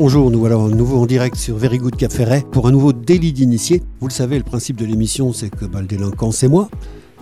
bonjour, 0.00 0.30
nous 0.30 0.38
voilà 0.38 0.56
à 0.56 0.68
nouveau 0.68 0.96
en 0.96 1.04
direct 1.04 1.36
sur 1.36 1.58
Very 1.58 1.76
Good 1.76 1.94
Cap 1.94 2.10
pour 2.50 2.66
un 2.66 2.70
nouveau 2.70 2.94
délit 2.94 3.34
d'initié. 3.34 3.82
Vous 4.00 4.08
le 4.08 4.12
savez, 4.12 4.38
le 4.38 4.44
principe 4.44 4.76
de 4.76 4.86
l'émission, 4.86 5.34
c'est 5.34 5.50
que 5.50 5.66
bah, 5.66 5.82
le 5.82 5.86
délinquant, 5.86 6.32
c'est 6.32 6.48
moi. 6.48 6.70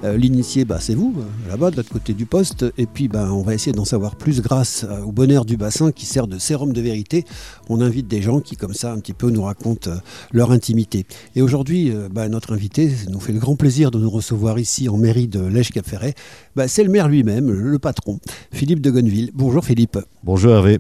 Euh, 0.05 0.17
l'initié, 0.17 0.65
bah, 0.65 0.79
c'est 0.81 0.95
vous, 0.95 1.13
euh, 1.19 1.51
là-bas, 1.51 1.73
de 1.73 1.77
l'autre 1.77 1.93
côté 1.93 2.13
du 2.13 2.25
poste. 2.25 2.67
Et 2.79 2.87
puis, 2.87 3.09
bah, 3.09 3.31
on 3.33 3.43
va 3.43 3.55
essayer 3.55 3.73
d'en 3.73 3.85
savoir 3.85 4.15
plus 4.15 4.41
grâce 4.41 4.87
euh, 4.89 5.03
au 5.03 5.11
bonheur 5.11 5.45
du 5.45 5.57
bassin 5.57 5.91
qui 5.91 6.07
sert 6.07 6.29
de 6.29 6.39
sérum 6.39 6.73
de 6.73 6.81
vérité. 6.81 7.25
On 7.69 7.81
invite 7.81 8.07
des 8.07 8.23
gens 8.23 8.39
qui, 8.39 8.55
comme 8.55 8.75
ça, 8.75 8.93
un 8.93 9.01
petit 9.01 9.13
peu 9.13 9.29
nous 9.31 9.43
racontent 9.43 9.91
leur 10.31 10.53
intimité. 10.53 11.05
Et 11.35 11.43
aujourd'hui, 11.43 11.93
bah, 12.13 12.29
notre 12.29 12.53
invité 12.53 12.93
nous 13.11 13.19
fait 13.19 13.33
le 13.33 13.41
grand 13.41 13.57
plaisir 13.57 13.91
de 13.91 13.99
nous 13.99 14.11
recevoir 14.11 14.57
ici 14.61 14.89
en 14.89 14.99
mairie 14.99 15.27
de 15.27 15.41
Lèche-Cap-Ferret. 15.41 16.15
Bah, 16.55 16.69
c'est 16.69 16.85
le 16.85 16.91
maire 16.91 17.09
lui-même, 17.09 17.51
le 17.51 17.79
patron, 17.81 18.21
Philippe 18.53 18.83
de 18.83 18.93
Gonneville. 18.93 19.33
Bonjour 19.35 19.65
Philippe. 19.65 19.99
Bonjour 20.23 20.53
Hervé. 20.53 20.79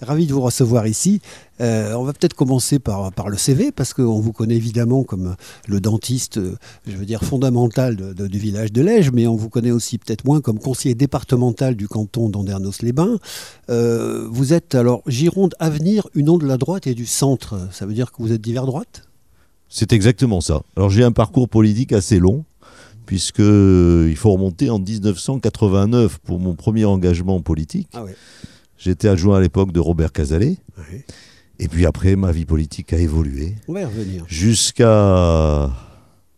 Ravi 0.00 0.26
de 0.26 0.32
vous 0.32 0.40
recevoir 0.40 0.86
ici. 0.86 1.20
Euh, 1.60 1.92
on 1.94 2.04
va 2.04 2.12
peut-être 2.12 2.34
commencer 2.34 2.78
par, 2.78 3.12
par 3.12 3.28
le 3.28 3.36
CV, 3.36 3.70
parce 3.70 3.92
qu'on 3.92 4.20
vous 4.20 4.32
connaît 4.32 4.56
évidemment 4.56 5.04
comme 5.04 5.36
le 5.68 5.80
dentiste, 5.80 6.38
euh, 6.38 6.56
je 6.86 6.96
veux 6.96 7.04
dire, 7.04 7.22
fondamental 7.22 7.96
du 8.14 8.38
village 8.38 8.72
de 8.72 8.80
Lège, 8.80 9.10
mais 9.12 9.26
on 9.26 9.36
vous 9.36 9.50
connaît 9.50 9.70
aussi 9.70 9.98
peut-être 9.98 10.24
moins 10.24 10.40
comme 10.40 10.58
conseiller 10.58 10.94
départemental 10.94 11.74
du 11.76 11.86
canton 11.86 12.30
d'Andernos-les-Bains. 12.30 13.18
Euh, 13.68 14.26
vous 14.30 14.52
êtes 14.52 14.74
alors 14.74 15.02
Gironde 15.06 15.54
Avenir, 15.58 16.08
une 16.14 16.30
onde 16.30 16.40
de 16.40 16.46
la 16.46 16.56
droite 16.56 16.86
et 16.86 16.94
du 16.94 17.06
centre. 17.06 17.68
Ça 17.72 17.84
veut 17.84 17.94
dire 17.94 18.10
que 18.10 18.22
vous 18.22 18.32
êtes 18.32 18.40
divers 18.40 18.66
droite? 18.66 19.02
C'est 19.68 19.92
exactement 19.92 20.40
ça. 20.40 20.62
Alors 20.76 20.90
j'ai 20.90 21.04
un 21.04 21.12
parcours 21.12 21.48
politique 21.48 21.92
assez 21.92 22.18
long 22.18 22.44
puisqu'il 23.06 24.16
faut 24.16 24.32
remonter 24.32 24.70
en 24.70 24.78
1989 24.78 26.18
pour 26.18 26.38
mon 26.38 26.54
premier 26.54 26.84
engagement 26.84 27.40
politique. 27.40 27.88
Ah 27.92 28.04
J'étais 28.80 29.08
adjoint 29.08 29.36
à 29.36 29.40
l'époque 29.40 29.72
de 29.72 29.80
Robert 29.80 30.10
Cazalet. 30.10 30.56
Et 31.58 31.68
puis 31.68 31.84
après, 31.84 32.16
ma 32.16 32.32
vie 32.32 32.46
politique 32.46 32.94
a 32.94 32.96
évolué. 32.96 33.54
On 33.68 33.74
va 33.74 33.82
y 33.82 33.84
revenir. 33.84 34.24
Jusqu'à 34.26 35.70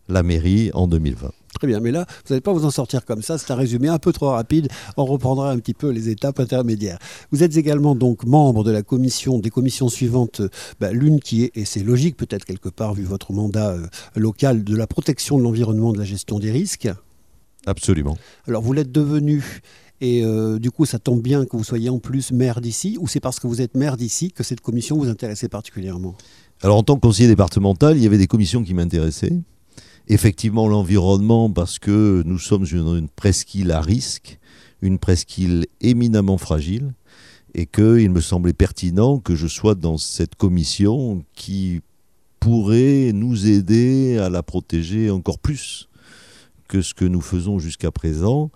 la 0.09 0.23
mairie 0.23 0.69
en 0.73 0.87
2020. 0.87 1.31
Très 1.53 1.67
bien, 1.67 1.79
mais 1.79 1.91
là, 1.91 2.05
vous 2.25 2.33
n'allez 2.33 2.41
pas 2.41 2.51
vous 2.51 2.65
en 2.65 2.71
sortir 2.71 3.05
comme 3.05 3.21
ça, 3.21 3.37
c'est 3.37 3.49
un 3.51 3.55
résumé 3.55 3.87
un 3.87 3.99
peu 3.99 4.11
trop 4.11 4.31
rapide, 4.31 4.67
on 4.97 5.05
reprendra 5.05 5.51
un 5.51 5.59
petit 5.59 5.73
peu 5.73 5.89
les 5.91 6.09
étapes 6.09 6.41
intermédiaires. 6.41 6.97
Vous 7.31 7.43
êtes 7.43 7.55
également 7.55 7.95
donc 7.95 8.25
membre 8.25 8.65
de 8.65 8.71
la 8.71 8.81
commission, 8.81 9.39
des 9.39 9.51
commissions 9.51 9.87
suivantes, 9.87 10.41
bah, 10.81 10.91
l'une 10.91 11.21
qui 11.21 11.43
est, 11.43 11.55
et 11.55 11.63
c'est 11.63 11.83
logique 11.83 12.17
peut-être 12.17 12.43
quelque 12.43 12.69
part 12.69 12.93
vu 12.93 13.03
votre 13.03 13.31
mandat 13.31 13.69
euh, 13.69 13.85
local, 14.17 14.65
de 14.65 14.75
la 14.75 14.87
protection 14.87 15.37
de 15.37 15.43
l'environnement, 15.43 15.93
de 15.93 15.99
la 15.99 16.05
gestion 16.05 16.39
des 16.39 16.51
risques. 16.51 16.89
Absolument. 17.65 18.17
Alors 18.47 18.61
vous 18.61 18.73
l'êtes 18.73 18.91
devenu 18.91 19.61
et 20.03 20.21
euh, 20.21 20.59
du 20.59 20.69
coup, 20.69 20.85
ça 20.85 20.99
tombe 20.99 21.21
bien 21.21 21.45
que 21.45 21.55
vous 21.55 21.63
soyez 21.63 21.89
en 21.89 21.97
plus 21.97 22.33
maire 22.33 22.59
d'ici, 22.59 22.97
ou 22.99 23.07
c'est 23.07 23.21
parce 23.21 23.39
que 23.39 23.47
vous 23.47 23.61
êtes 23.61 23.73
maire 23.73 23.95
d'ici 23.95 24.33
que 24.33 24.43
cette 24.43 24.59
commission 24.59 24.97
vous 24.97 25.07
intéressait 25.07 25.47
particulièrement? 25.47 26.13
Alors, 26.61 26.75
en 26.75 26.83
tant 26.83 26.95
que 26.95 26.99
conseiller 26.99 27.29
départemental, 27.29 27.95
il 27.95 28.03
y 28.03 28.05
avait 28.05 28.17
des 28.17 28.27
commissions 28.27 28.65
qui 28.65 28.73
m'intéressaient. 28.73 29.39
Effectivement, 30.09 30.67
l'environnement, 30.67 31.49
parce 31.49 31.79
que 31.79 32.21
nous 32.25 32.37
sommes 32.37 32.65
une, 32.69 32.97
une 32.97 33.07
presqu'île 33.07 33.71
à 33.71 33.79
risque, 33.79 34.39
une 34.81 34.99
presqu'île 34.99 35.67
éminemment 35.79 36.37
fragile, 36.37 36.93
et 37.55 37.65
qu'il 37.65 38.09
me 38.09 38.19
semblait 38.19 38.51
pertinent 38.51 39.19
que 39.19 39.35
je 39.35 39.47
sois 39.47 39.73
dans 39.73 39.97
cette 39.97 40.35
commission 40.35 41.23
qui 41.33 41.79
pourrait 42.41 43.11
nous 43.13 43.47
aider 43.47 44.17
à 44.17 44.29
la 44.29 44.43
protéger 44.43 45.09
encore 45.09 45.39
plus 45.39 45.87
que 46.67 46.81
ce 46.81 46.93
que 46.93 47.05
nous 47.05 47.21
faisons 47.21 47.57
jusqu'à 47.57 47.91
présent. 47.91 48.51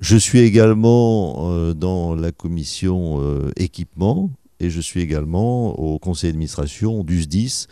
Je 0.00 0.16
suis 0.16 0.40
également 0.40 1.50
euh, 1.52 1.74
dans 1.74 2.14
la 2.14 2.32
commission 2.32 3.20
euh, 3.20 3.50
équipement 3.56 4.30
et 4.58 4.70
je 4.70 4.80
suis 4.80 5.00
également 5.00 5.78
au 5.78 5.98
conseil 5.98 6.30
d'administration 6.30 7.04
du 7.04 7.22
SDIS. 7.22 7.66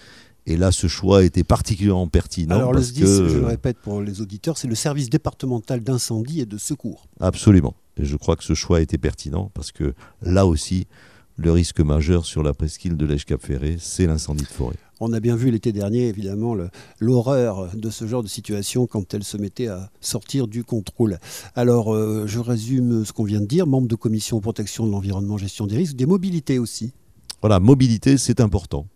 Et 0.47 0.57
là, 0.57 0.71
ce 0.71 0.87
choix 0.87 1.25
était 1.25 1.45
particulièrement 1.45 2.07
pertinent. 2.07 2.57
Alors 2.57 2.73
le 2.73 2.83
SDIS, 2.83 3.05
je 3.05 3.39
le 3.39 3.47
répète 3.47 3.79
pour 3.79 4.01
les 4.03 4.21
auditeurs, 4.21 4.57
c'est 4.59 4.69
le 4.69 4.75
service 4.75 5.11
départemental 5.11 5.81
d'incendie 5.81 6.41
et 6.41 6.47
de 6.47 6.59
secours. 6.59 7.07
Absolument. 7.21 7.75
Et 7.99 8.05
je 8.05 8.17
crois 8.17 8.37
que 8.37 8.45
ce 8.45 8.55
choix 8.55 8.81
était 8.81 8.99
pertinent 8.99 9.51
parce 9.55 9.73
que 9.73 9.95
là 10.23 10.47
aussi, 10.47 10.87
le 11.37 11.53
risque 11.53 11.81
majeur 11.81 12.27
sur 12.27 12.43
la 12.43 12.53
presqu'île 12.53 12.97
de 12.97 13.07
l'Èche-Cap-Ferré, 13.07 13.77
c'est 13.79 14.07
l'incendie 14.07 14.45
de 14.45 14.49
forêt. 14.49 14.77
On 15.01 15.13
a 15.13 15.21
bien 15.21 15.37
vu 15.37 15.51
l'été 15.51 15.73
dernier, 15.73 16.09
évidemment, 16.09 16.57
l'horreur 16.99 17.69
de 17.77 17.91
ce 17.91 18.07
genre 18.07 18.23
de 18.23 18.29
situation 18.29 18.87
quand 18.87 19.15
elle 19.15 19.23
se 19.23 19.37
mettait 19.37 19.69
à 19.69 19.91
sortir 20.01 20.49
du 20.49 20.65
contrôle. 20.65 21.19
Alors, 21.55 21.95
euh, 21.95 22.27
je 22.27 22.41
résume 22.41 23.05
ce 23.05 23.13
qu'on 23.13 23.25
vient 23.25 23.41
de 23.41 23.47
dire, 23.47 23.67
membre 23.67 23.87
de 23.87 23.95
commission 23.95 24.41
protection 24.41 24.87
de 24.87 24.93
l'environnement, 24.93 25.39
gestion 25.39 25.67
des 25.67 25.77
risques, 25.77 25.95
des 25.95 26.07
mobilités 26.07 26.59
aussi. 26.59 26.93
Voilà, 27.41 27.61
mobilité, 27.61 28.19
c'est 28.19 28.41
important. 28.41 28.87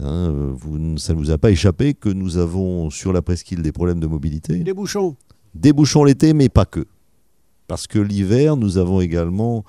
Hein, 0.00 0.52
vous, 0.54 0.98
ça 0.98 1.14
ne 1.14 1.18
vous 1.18 1.30
a 1.30 1.38
pas 1.38 1.50
échappé 1.50 1.94
que 1.94 2.08
nous 2.10 2.36
avons 2.36 2.90
sur 2.90 3.12
la 3.12 3.22
presqu'île 3.22 3.62
des 3.62 3.72
problèmes 3.72 4.00
de 4.00 4.06
mobilité? 4.06 4.58
Des 4.58 4.74
bouchons. 4.74 5.16
Des 5.54 5.72
bouchons 5.72 6.04
l'été, 6.04 6.34
mais 6.34 6.48
pas 6.48 6.66
que. 6.66 6.86
Parce 7.66 7.86
que 7.86 7.98
l'hiver, 7.98 8.56
nous 8.56 8.78
avons 8.78 9.00
également 9.00 9.64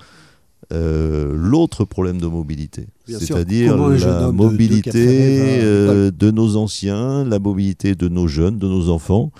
euh, 0.72 1.32
l'autre 1.34 1.84
problème 1.84 2.20
de 2.20 2.28
mobilité, 2.28 2.86
c'est-à-dire 3.08 3.76
la 3.76 4.30
mobilité 4.30 5.58
euh, 5.62 6.12
de, 6.12 6.30
nos 6.30 6.56
anciens, 6.56 7.24
la 7.24 7.40
mobilité 7.40 7.96
de 7.96 8.06
nos 8.06 8.28
jeunes, 8.28 8.56
de 8.56 8.68
nos 8.68 8.88
enfants, 8.88 9.32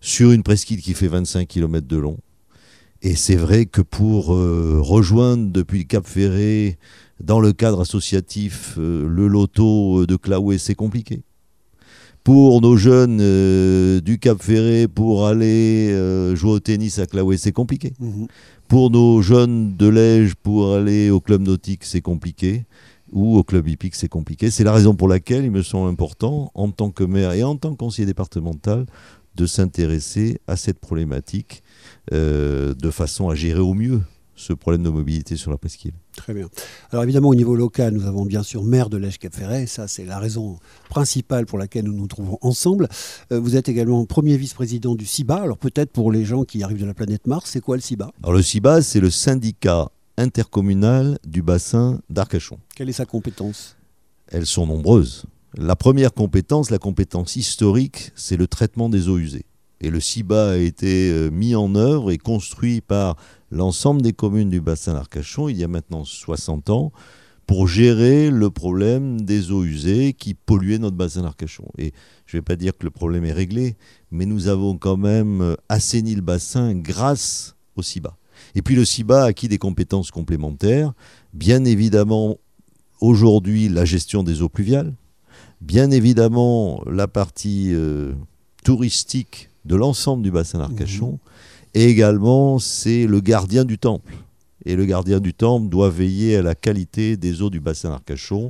sur 0.00 0.32
une 0.32 0.42
presqu'île 0.42 0.82
qui 0.82 0.94
fait 0.94 1.06
25 1.06 1.46
km 1.46 1.86
de 1.86 1.96
long. 1.96 2.18
Et 3.02 3.14
c'est 3.14 3.36
vrai 3.36 3.66
que 3.66 3.80
pour 3.80 4.34
euh, 4.34 4.80
rejoindre 4.80 5.52
depuis 5.52 5.78
le 5.78 5.84
Cap 5.84 6.04
Ferré, 6.04 6.78
dans 7.22 7.38
le 7.38 7.52
cadre 7.52 7.82
associatif, 7.82 8.74
le 8.76 9.28
loto 9.28 10.04
de 10.04 10.16
Claoué, 10.16 10.58
c'est 10.58 10.74
compliqué 10.74 11.22
pour 12.24 12.60
nos 12.60 12.76
jeunes 12.76 13.18
du 14.00 14.18
Cap 14.18 14.42
Ferré 14.42 14.88
pour 14.88 15.28
aller 15.28 15.94
jouer 16.34 16.50
au 16.50 16.58
tennis 16.58 16.98
à 16.98 17.06
Claoué, 17.06 17.36
c'est 17.36 17.52
compliqué. 17.52 17.92
Mhm. 18.00 18.26
Pour 18.68 18.90
nos 18.90 19.22
jeunes 19.22 19.76
de 19.76 19.86
Lège, 19.86 20.34
pour 20.34 20.74
aller 20.74 21.10
au 21.10 21.20
club 21.20 21.42
nautique, 21.42 21.84
c'est 21.84 22.00
compliqué. 22.00 22.66
Ou 23.12 23.38
au 23.38 23.44
club 23.44 23.68
hippique, 23.68 23.94
c'est 23.94 24.08
compliqué. 24.08 24.50
C'est 24.50 24.64
la 24.64 24.72
raison 24.72 24.96
pour 24.96 25.06
laquelle 25.06 25.44
il 25.44 25.52
me 25.52 25.62
semble 25.62 25.88
important, 25.88 26.50
en 26.54 26.70
tant 26.70 26.90
que 26.90 27.04
maire 27.04 27.32
et 27.32 27.44
en 27.44 27.56
tant 27.56 27.70
que 27.70 27.76
conseiller 27.76 28.06
départemental, 28.06 28.86
de 29.36 29.46
s'intéresser 29.46 30.40
à 30.48 30.56
cette 30.56 30.80
problématique 30.80 31.62
euh, 32.12 32.74
de 32.74 32.90
façon 32.90 33.28
à 33.28 33.36
gérer 33.36 33.60
au 33.60 33.74
mieux 33.74 34.00
ce 34.36 34.52
problème 34.52 34.82
de 34.82 34.90
mobilité 34.90 35.36
sur 35.36 35.50
la 35.50 35.58
presqu'île. 35.58 35.94
Très 36.14 36.34
bien. 36.34 36.48
Alors 36.90 37.02
évidemment, 37.02 37.30
au 37.30 37.34
niveau 37.34 37.56
local, 37.56 37.94
nous 37.94 38.06
avons 38.06 38.24
bien 38.24 38.42
sûr 38.42 38.62
maire 38.62 38.88
de 38.88 38.96
lèche 38.96 39.18
cap 39.18 39.34
ferret 39.34 39.66
Ça, 39.66 39.88
c'est 39.88 40.04
la 40.04 40.18
raison 40.18 40.58
principale 40.88 41.46
pour 41.46 41.58
laquelle 41.58 41.84
nous 41.84 41.94
nous 41.94 42.06
trouvons 42.06 42.38
ensemble. 42.42 42.88
Euh, 43.32 43.40
vous 43.40 43.56
êtes 43.56 43.68
également 43.68 44.04
premier 44.04 44.36
vice-président 44.36 44.94
du 44.94 45.06
CIBA. 45.06 45.36
Alors 45.36 45.58
peut-être 45.58 45.90
pour 45.90 46.12
les 46.12 46.24
gens 46.24 46.44
qui 46.44 46.62
arrivent 46.62 46.80
de 46.80 46.86
la 46.86 46.94
planète 46.94 47.26
Mars, 47.26 47.50
c'est 47.50 47.60
quoi 47.60 47.76
le 47.76 47.82
CIBA 47.82 48.10
Alors 48.22 48.34
le 48.34 48.42
CIBA, 48.42 48.82
c'est 48.82 49.00
le 49.00 49.10
syndicat 49.10 49.90
intercommunal 50.18 51.18
du 51.26 51.42
bassin 51.42 52.00
d'Arcachon. 52.10 52.58
Quelle 52.74 52.88
est 52.88 52.94
sa 52.94 53.06
compétence? 53.06 53.76
Elles 54.28 54.46
sont 54.46 54.66
nombreuses. 54.66 55.24
La 55.56 55.76
première 55.76 56.12
compétence, 56.12 56.70
la 56.70 56.78
compétence 56.78 57.36
historique, 57.36 58.12
c'est 58.14 58.36
le 58.36 58.46
traitement 58.46 58.88
des 58.88 59.08
eaux 59.08 59.18
usées. 59.18 59.46
Et 59.80 59.90
le 59.90 60.00
CIBA 60.00 60.52
a 60.52 60.56
été 60.56 61.10
euh, 61.10 61.30
mis 61.30 61.54
en 61.54 61.74
œuvre 61.74 62.10
et 62.10 62.18
construit 62.18 62.80
par 62.80 63.16
l'ensemble 63.50 64.02
des 64.02 64.12
communes 64.12 64.50
du 64.50 64.60
bassin 64.60 64.94
d'Arcachon 64.94 65.48
il 65.48 65.56
y 65.56 65.64
a 65.64 65.68
maintenant 65.68 66.04
60 66.04 66.70
ans 66.70 66.92
pour 67.46 67.68
gérer 67.68 68.30
le 68.30 68.50
problème 68.50 69.20
des 69.20 69.52
eaux 69.52 69.64
usées 69.64 70.14
qui 70.14 70.34
polluaient 70.34 70.78
notre 70.78 70.96
bassin 70.96 71.22
d'Arcachon. 71.22 71.68
Et 71.78 71.92
je 72.26 72.36
ne 72.36 72.40
vais 72.40 72.44
pas 72.44 72.56
dire 72.56 72.76
que 72.76 72.84
le 72.84 72.90
problème 72.90 73.24
est 73.24 73.32
réglé, 73.32 73.76
mais 74.10 74.26
nous 74.26 74.48
avons 74.48 74.76
quand 74.76 74.96
même 74.96 75.40
euh, 75.40 75.54
assaini 75.68 76.14
le 76.14 76.22
bassin 76.22 76.74
grâce 76.74 77.54
au 77.76 77.82
CIBA. 77.82 78.16
Et 78.54 78.62
puis 78.62 78.74
le 78.74 78.84
CIBA 78.84 79.24
a 79.24 79.26
acquis 79.26 79.48
des 79.48 79.58
compétences 79.58 80.10
complémentaires, 80.10 80.92
bien 81.32 81.64
évidemment 81.64 82.38
aujourd'hui 83.00 83.68
la 83.68 83.84
gestion 83.84 84.22
des 84.22 84.42
eaux 84.42 84.48
pluviales, 84.48 84.94
bien 85.60 85.90
évidemment 85.90 86.82
la 86.90 87.06
partie 87.06 87.72
euh, 87.72 88.14
touristique 88.64 89.50
de 89.66 89.76
l'ensemble 89.76 90.22
du 90.22 90.30
bassin 90.30 90.58
d'Arcachon, 90.58 91.12
mmh. 91.12 91.18
Et 91.76 91.90
également, 91.90 92.58
c'est 92.58 93.06
le 93.06 93.20
gardien 93.20 93.66
du 93.66 93.76
temple. 93.76 94.14
Et 94.64 94.76
le 94.76 94.86
gardien 94.86 95.20
du 95.20 95.34
temple 95.34 95.68
doit 95.68 95.90
veiller 95.90 96.36
à 96.36 96.42
la 96.42 96.54
qualité 96.54 97.18
des 97.18 97.42
eaux 97.42 97.50
du 97.50 97.60
bassin 97.60 97.90
d'Arcachon, 97.90 98.48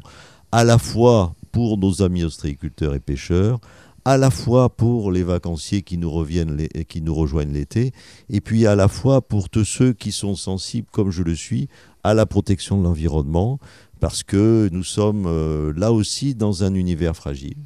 à 0.53 0.63
la 0.63 0.79
fois 0.79 1.35
pour 1.51 1.77
nos 1.77 2.03
amis 2.03 2.23
ostréiculteurs 2.23 2.95
et 2.95 3.01
pêcheurs, 3.01 3.59
à 4.05 4.17
la 4.17 4.31
fois 4.31 4.69
pour 4.69 5.11
les 5.11 5.25
vacanciers 5.25 5.83
qui 5.83 5.99
nous, 5.99 6.09
reviennent 6.09 6.69
et 6.73 6.85
qui 6.85 7.03
nous 7.03 7.17
rejoignent 7.17 7.53
l'été, 7.53 7.91
et 8.31 8.41
puis 8.41 8.65
à 8.65 8.77
la 8.77 8.87
fois 8.87 9.21
pour 9.23 9.49
tous 9.49 9.65
ceux 9.65 9.93
qui 9.93 10.13
sont 10.13 10.37
sensibles, 10.37 10.87
comme 10.93 11.11
je 11.11 11.25
le 11.25 11.35
suis, 11.35 11.69
à 12.05 12.15
la 12.15 12.27
protection 12.27 12.79
de 12.79 12.85
l'environnement, 12.85 13.59
parce 14.01 14.23
que 14.23 14.69
nous 14.73 14.85
sommes 14.85 15.27
euh, 15.27 15.73
là 15.77 15.93
aussi 15.93 16.35
dans 16.35 16.65
un 16.65 16.75
univers 16.75 17.17
fragile. 17.17 17.57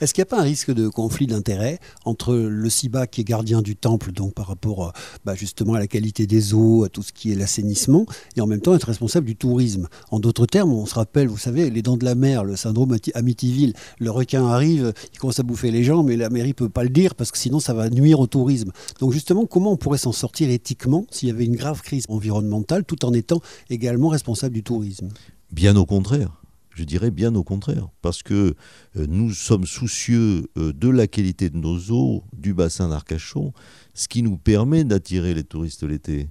Est-ce 0.00 0.14
qu'il 0.14 0.22
n'y 0.22 0.28
a 0.28 0.30
pas 0.36 0.40
un 0.40 0.44
risque 0.44 0.72
de 0.72 0.88
conflit 0.88 1.26
d'intérêts 1.26 1.78
entre 2.04 2.34
le 2.34 2.70
CIBA 2.70 3.06
qui 3.06 3.22
est 3.22 3.24
gardien 3.24 3.62
du 3.62 3.76
temple, 3.76 4.12
donc 4.12 4.34
par 4.34 4.46
rapport 4.46 4.88
euh, 4.88 4.90
bah, 5.24 5.34
justement 5.34 5.74
à 5.74 5.78
la 5.78 5.86
qualité 5.86 6.26
des 6.26 6.54
eaux, 6.54 6.84
à 6.84 6.88
tout 6.88 7.02
ce 7.02 7.12
qui 7.12 7.32
est 7.32 7.34
l'assainissement, 7.34 8.06
et 8.36 8.40
en 8.40 8.46
même 8.46 8.60
temps 8.60 8.74
être 8.74 8.84
responsable 8.84 9.26
du 9.26 9.36
tourisme? 9.36 9.88
En 10.10 10.20
d'autres 10.20 10.46
termes, 10.46 10.72
on 10.72 10.86
se 10.86 10.94
rappelle, 10.94 11.28
vous 11.28 11.38
savez, 11.38 11.70
les 11.70 11.82
dents 11.82 11.96
de 11.96 12.04
la 12.04 12.14
mer, 12.14 12.44
le 12.44 12.56
syndrome 12.56 12.96
Amityville, 13.14 13.74
le 13.98 14.10
requin 14.10 14.46
arrive, 14.46 14.92
il 15.12 15.18
commence 15.18 15.40
à 15.40 15.42
bouffer 15.42 15.70
les 15.70 15.84
gens, 15.84 16.02
mais 16.02 16.16
la 16.16 16.30
mairie 16.30 16.48
ne 16.48 16.54
peut 16.54 16.68
pas 16.68 16.84
le 16.84 16.90
dire 16.90 17.14
parce 17.14 17.30
que 17.30 17.38
sinon 17.38 17.60
ça 17.60 17.74
va 17.74 17.90
nuire 17.90 18.20
au 18.20 18.26
tourisme. 18.26 18.72
Donc 19.00 19.12
justement, 19.12 19.46
comment 19.46 19.72
on 19.72 19.76
pourrait 19.76 19.98
s'en 19.98 20.12
sortir 20.12 20.50
éthiquement 20.50 21.06
s'il 21.10 21.28
y 21.28 21.32
avait 21.32 21.44
une 21.44 21.56
grave 21.56 21.82
crise 21.82 22.04
environnementale 22.08 22.84
tout 22.84 23.04
en 23.04 23.12
étant 23.12 23.40
également 23.68 24.08
responsable 24.08 24.54
du 24.54 24.62
tourisme? 24.62 25.08
Bien 25.52 25.74
au 25.76 25.84
contraire. 25.84 26.40
Je 26.76 26.84
dirais 26.84 27.10
bien 27.10 27.34
au 27.34 27.42
contraire, 27.42 27.88
parce 28.00 28.22
que 28.22 28.54
euh, 28.96 29.06
nous 29.08 29.32
sommes 29.32 29.66
soucieux 29.66 30.46
euh, 30.56 30.72
de 30.72 30.88
la 30.88 31.08
qualité 31.08 31.50
de 31.50 31.58
nos 31.58 31.78
eaux, 31.90 32.22
du 32.32 32.54
bassin 32.54 32.88
d'Arcachon, 32.88 33.52
ce 33.92 34.06
qui 34.06 34.22
nous 34.22 34.38
permet 34.38 34.84
d'attirer 34.84 35.34
les 35.34 35.42
touristes 35.42 35.82
l'été. 35.82 36.28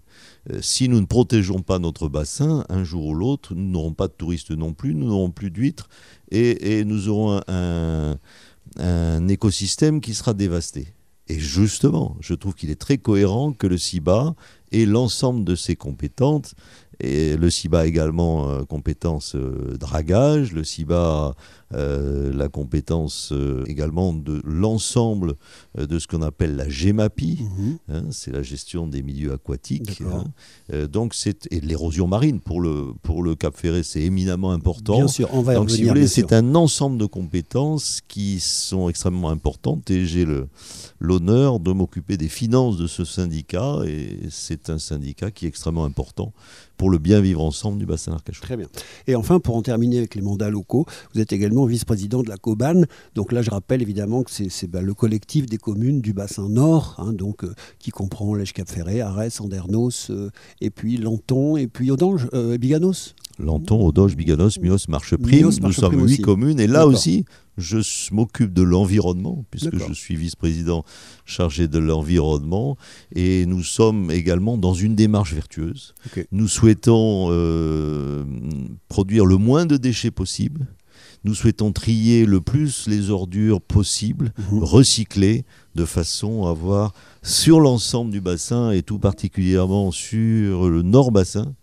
Euh, 0.50 0.60
si 0.62 0.88
nous 0.88 1.02
ne 1.02 1.06
protégeons 1.06 1.62
pas 1.62 1.78
notre 1.78 2.08
bassin, 2.08 2.66
un 2.70 2.86
jour 2.86 3.08
ou 3.08 3.14
l'autre, 3.14 3.54
nous 3.54 3.70
n'aurons 3.70 3.94
pas 3.94 4.08
de 4.08 4.14
touristes 4.14 4.52
non 4.52 4.74
plus, 4.74 4.96
nous 4.96 5.08
n'aurons 5.08 5.30
plus 5.30 5.52
d'huîtres 5.52 5.90
et, 6.32 6.86
nous 6.86 7.10
aurons 7.10 7.42
un, 7.48 8.18
un 8.78 9.28
écosystème 9.28 10.00
qui 10.00 10.14
sera 10.14 10.34
dévasté. 10.34 10.94
Et 11.28 11.38
justement, 11.38 12.18
je 12.22 12.34
trouve 12.34 12.56
qu'il 12.56 12.72
est 12.72 12.80
très 12.80 12.98
cohérent 12.98 13.52
que 13.52 13.68
le 13.68 13.78
CIBA 13.78 14.36
ait 14.72 14.86
l'ensemble 14.86 15.44
de 15.44 15.56
ses 15.56 15.76
compétences 15.76 16.56
et 17.00 17.38
le 17.38 17.50
CIBA 17.50 17.88
également 17.88 18.50
euh, 18.50 18.64
compétence 18.64 19.36
euh, 19.36 19.78
dragage, 19.78 20.52
le 20.52 20.64
CIBA 20.64 21.34
euh, 21.76 22.34
la 22.34 22.50
compétence 22.50 23.30
euh, 23.32 23.64
également 23.68 24.12
de 24.12 24.42
l'ensemble 24.44 25.36
euh, 25.78 25.86
de 25.86 26.00
ce 26.00 26.08
qu'on 26.08 26.24
appelle 26.24 26.56
la 26.56 26.68
GEMAPI, 26.68 27.44
mhm. 27.44 27.78
hein, 27.90 28.04
c'est 28.10 28.32
la 28.32 28.42
gestion 28.42 28.88
des 28.88 29.04
milieux 29.04 29.34
aquatiques. 29.34 30.02
Hein. 30.02 30.88
donc 30.88 31.14
c'est 31.14 31.48
et 31.52 31.62
l'érosion 31.62 32.08
marine 32.08 32.40
pour 32.40 32.60
le 32.60 32.94
pour 33.04 33.22
le 33.22 33.36
Cap 33.36 33.56
Ferré, 33.56 33.84
c'est 33.84 34.02
éminemment 34.02 34.52
important. 34.52 34.96
Bien 34.96 35.08
sûr, 35.08 35.30
on 35.32 35.44
va 35.44 35.54
donc, 35.54 35.70
si 35.70 35.88
c'est 36.08 36.34
un 36.34 36.56
ensemble 36.56 36.98
de 36.98 37.06
compétences 37.06 38.02
qui 38.08 38.40
sont 38.40 38.90
extrêmement 38.90 39.30
importantes 39.30 39.92
et 39.92 40.08
j'ai 40.08 40.26
le 40.26 40.48
l'honneur 41.00 41.60
de 41.60 41.72
m'occuper 41.72 42.18
des 42.18 42.30
finances 42.30 42.78
de 42.78 42.88
ce 42.88 43.06
syndicat 43.06 43.82
et 43.86 44.22
c'est 44.32 44.59
un 44.68 44.80
syndicat 44.80 45.32
qui 45.32 45.46
est 45.46 45.50
extrêmement 45.50 45.86
important 45.86 46.34
pour 46.80 46.90
le 46.90 46.98
bien 46.98 47.20
vivre 47.20 47.44
ensemble 47.44 47.78
du 47.78 47.86
bassin 47.86 48.12
d'Arcachon. 48.12 48.42
Très 48.42 48.58
bien. 48.58 48.68
Et 49.06 49.16
enfin, 49.16 49.40
pour 49.40 49.56
en 49.58 49.62
terminer 49.62 49.98
avec 49.98 50.16
les 50.16 50.22
mandats 50.22 50.50
locaux, 50.50 50.86
vous 51.14 51.20
êtes 51.20 51.34
également 51.34 51.66
vice-président 51.66 52.24
de 52.24 52.30
la 52.30 52.38
COBAN. 52.38 52.84
Donc 53.16 53.32
là, 53.32 53.42
je 53.42 53.50
rappelle 53.50 53.82
évidemment 53.82 54.24
que 54.24 54.32
c'est 54.32 54.68
bah, 54.68 54.82
le 54.82 54.94
collectif 54.94 55.46
des 55.46 55.58
communes 55.58 56.02
du 56.02 56.14
bassin 56.14 56.48
nord, 56.48 56.96
hein, 56.98 57.12
donc, 57.12 57.44
euh, 57.44 57.54
qui 57.80 57.92
comprend 57.92 58.34
Lèche-Cap-Ferré, 58.34 59.02
Arès, 59.02 59.42
Andernos, 59.42 60.10
euh, 60.10 60.30
et 60.62 60.70
puis 60.70 60.98
Lanton, 60.98 61.58
et 61.58 61.68
puis 61.68 61.92
Audange, 61.92 62.30
euh, 62.34 62.58
Biganos. 62.58 63.14
Lanton, 63.40 63.86
Audange, 63.86 64.16
Biganos, 64.16 64.60
Mios, 64.62 64.88
Marcheprime. 64.88 65.50
Nous 65.62 65.72
sommes 65.74 66.08
huit 66.08 66.22
communes. 66.22 66.60
Et 66.60 66.68
là 66.68 66.88
aussi, 66.88 67.26
je 67.60 67.80
m'occupe 68.14 68.54
de 68.54 68.62
l'environnement, 68.62 69.46
puisque 69.52 69.78
je 69.78 69.94
suis 69.94 70.16
vice-président 70.16 70.84
chargé 71.26 71.68
de 71.68 71.80
l'environnement, 71.80 72.78
et 73.14 73.46
nous 73.46 73.64
sommes 73.64 74.12
également 74.12 74.58
dans 74.58 74.74
une 74.74 74.96
démarche 74.96 75.34
vertueuse. 75.34 75.94
Nous 76.32 76.48
souhaitons 76.48 77.28
produire 78.88 79.26
le 79.26 79.38
moins 79.38 79.66
de 79.66 79.78
déchets 79.78 80.12
possible, 80.12 80.68
nous 81.26 81.36
souhaitons 81.36 81.74
trier 81.74 82.26
le 82.26 82.40
plus 82.40 82.88
les 82.88 83.10
ordures 83.10 83.62
possibles, 83.62 84.32
mhm. 84.52 84.64
recycler, 84.64 85.46
de 85.76 85.86
façon 85.86 86.46
à 86.46 86.52
avoir 86.52 86.94
sur 87.24 87.60
l'ensemble 87.60 88.12
du 88.12 88.22
bassin 88.22 88.72
et 88.72 88.84
tout 88.84 89.00
particulièrement 89.00 89.92
sur 89.92 90.70
le 90.70 90.82
nord 90.82 91.12
bassin 91.12 91.54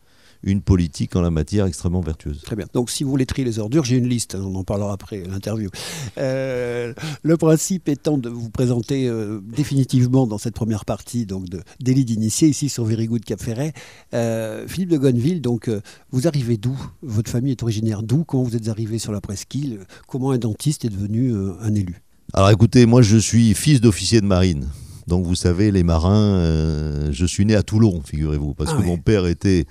une 0.42 0.60
politique 0.60 1.16
en 1.16 1.20
la 1.20 1.30
matière 1.30 1.66
extrêmement 1.66 2.00
vertueuse. 2.00 2.40
Très 2.42 2.56
bien. 2.56 2.66
Donc 2.72 2.90
si 2.90 3.04
vous 3.04 3.10
voulez 3.10 3.26
trier 3.26 3.44
les 3.44 3.58
ordures, 3.58 3.84
j'ai 3.84 3.96
une 3.96 4.08
liste, 4.08 4.34
hein, 4.34 4.42
on 4.44 4.54
en 4.54 4.64
parlera 4.64 4.92
après 4.92 5.22
l'interview. 5.28 5.70
Euh, 6.18 6.92
le 7.22 7.36
principe 7.36 7.88
étant 7.88 8.18
de 8.18 8.28
vous 8.28 8.50
présenter 8.50 9.08
euh, 9.08 9.40
définitivement 9.42 10.26
dans 10.26 10.38
cette 10.38 10.54
première 10.54 10.84
partie 10.84 11.26
donc 11.26 11.48
de 11.48 11.62
délit 11.80 12.04
d'initié 12.04 12.48
ici 12.48 12.68
sur 12.68 12.84
Very 12.84 13.06
Good 13.06 13.24
Cap 13.24 13.40
Ferret. 13.40 13.72
Euh, 14.14 14.66
Philippe 14.66 14.90
de 14.90 14.98
Gonneville, 14.98 15.40
donc 15.40 15.70
vous 16.10 16.28
arrivez 16.28 16.56
d'où? 16.56 16.78
Votre 17.02 17.30
famille 17.30 17.52
est 17.52 17.62
originaire 17.62 18.02
d'où? 18.02 18.24
Comment 18.24 18.44
vous 18.44 18.56
êtes 18.56 18.68
arrivé 18.68 18.98
sur 18.98 19.12
la 19.12 19.20
presqu'île? 19.20 19.80
Comment 20.06 20.30
un 20.30 20.38
dentiste 20.38 20.84
est 20.84 20.90
devenu 20.90 21.34
un 21.60 21.74
élu? 21.74 22.02
Alors 22.32 22.50
écoutez, 22.50 22.86
moi 22.86 23.02
je 23.02 23.16
suis 23.16 23.54
fils 23.54 23.80
d'officier 23.80 24.20
de 24.20 24.26
marine. 24.26 24.66
Donc 25.06 25.24
vous 25.24 25.36
savez, 25.36 25.70
les 25.70 25.84
marins, 25.84 27.10
je 27.12 27.26
suis 27.26 27.46
né 27.46 27.54
à 27.54 27.62
Toulon, 27.62 28.02
figurez-vous, 28.04 28.54
parce 28.54 28.72
ah 28.74 28.80
que 28.80 28.84
mon 28.84 28.98
père 28.98 29.26
était 29.26 29.66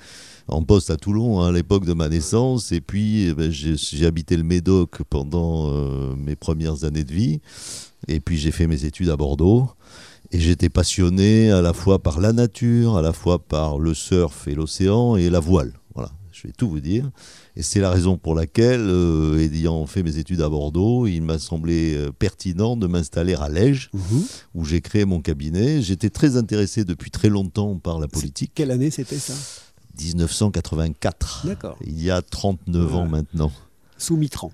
en 0.48 0.64
poste 0.64 0.90
à 0.90 0.98
Toulon 0.98 1.42
hein, 1.42 1.50
à 1.50 1.52
l'époque 1.52 1.86
de 1.86 1.94
ma 1.94 2.10
naissance. 2.10 2.72
Et 2.72 2.82
puis, 2.82 3.28
eh 3.30 3.34
ben, 3.34 3.52
j'ai 3.52 4.06
habité 4.06 4.38
le 4.38 4.44
Médoc 4.44 5.02
pendant 5.10 5.70
euh, 5.70 6.16
mes 6.16 6.36
premières 6.36 6.84
années 6.84 7.04
de 7.04 7.14
vie. 7.14 7.42
Et 8.08 8.20
puis, 8.20 8.38
j'ai 8.38 8.52
fait 8.52 8.68
mes 8.68 8.86
études 8.86 9.10
à 9.10 9.18
Bordeaux. 9.18 9.70
Et 10.32 10.40
j'étais 10.40 10.70
passionné 10.70 11.52
à 11.52 11.62
la 11.62 11.74
fois 11.74 12.02
par 12.02 12.20
la 12.20 12.34
nature, 12.34 12.98
à 12.98 13.02
la 13.02 13.14
fois 13.14 13.40
par 13.40 13.78
le 13.78 13.94
surf 13.94 14.48
et 14.48 14.56
l'océan 14.56 15.16
et 15.16 15.30
la 15.30 15.40
voile. 15.40 15.74
Voilà, 15.94 16.12
je 16.32 16.48
vais 16.48 16.54
tout 16.54 16.68
vous 16.68 16.80
dire. 16.80 17.10
Et 17.56 17.62
c'est 17.62 17.80
la 17.80 17.92
raison 17.92 18.18
pour 18.18 18.36
laquelle, 18.36 18.82
euh, 18.82 19.38
ayant 19.40 19.86
fait 19.86 20.04
mes 20.04 20.18
études 20.18 20.42
à 20.42 20.50
Bordeaux, 20.50 21.08
il 21.08 21.22
m'a 21.22 21.40
semblé 21.40 21.96
euh, 21.96 22.12
pertinent 22.12 22.76
de 22.76 22.88
m'installer 22.88 23.36
à 23.36 23.50
Lège, 23.50 23.90
mhm. 23.94 24.24
où 24.56 24.66
j'ai 24.66 24.82
créé 24.82 25.06
mon 25.06 25.22
cabinet. 25.22 25.82
J'étais 25.82 26.10
très 26.10 26.38
intéressé 26.38 26.84
depuis 26.84 27.12
très 27.12 27.30
longtemps 27.30 27.78
par 27.78 28.00
la 28.00 28.08
politique. 28.08 28.52
Quelle 28.56 28.72
année 28.72 28.92
c'était 28.92 29.20
ça? 29.20 29.34
1984. 29.98 31.44
D'accord. 31.46 31.78
Il 31.86 32.02
y 32.02 32.12
a 32.12 32.22
39 32.22 32.96
ans 32.96 33.06
maintenant. 33.08 33.52
Sous 33.98 34.18
Mitran. 34.18 34.52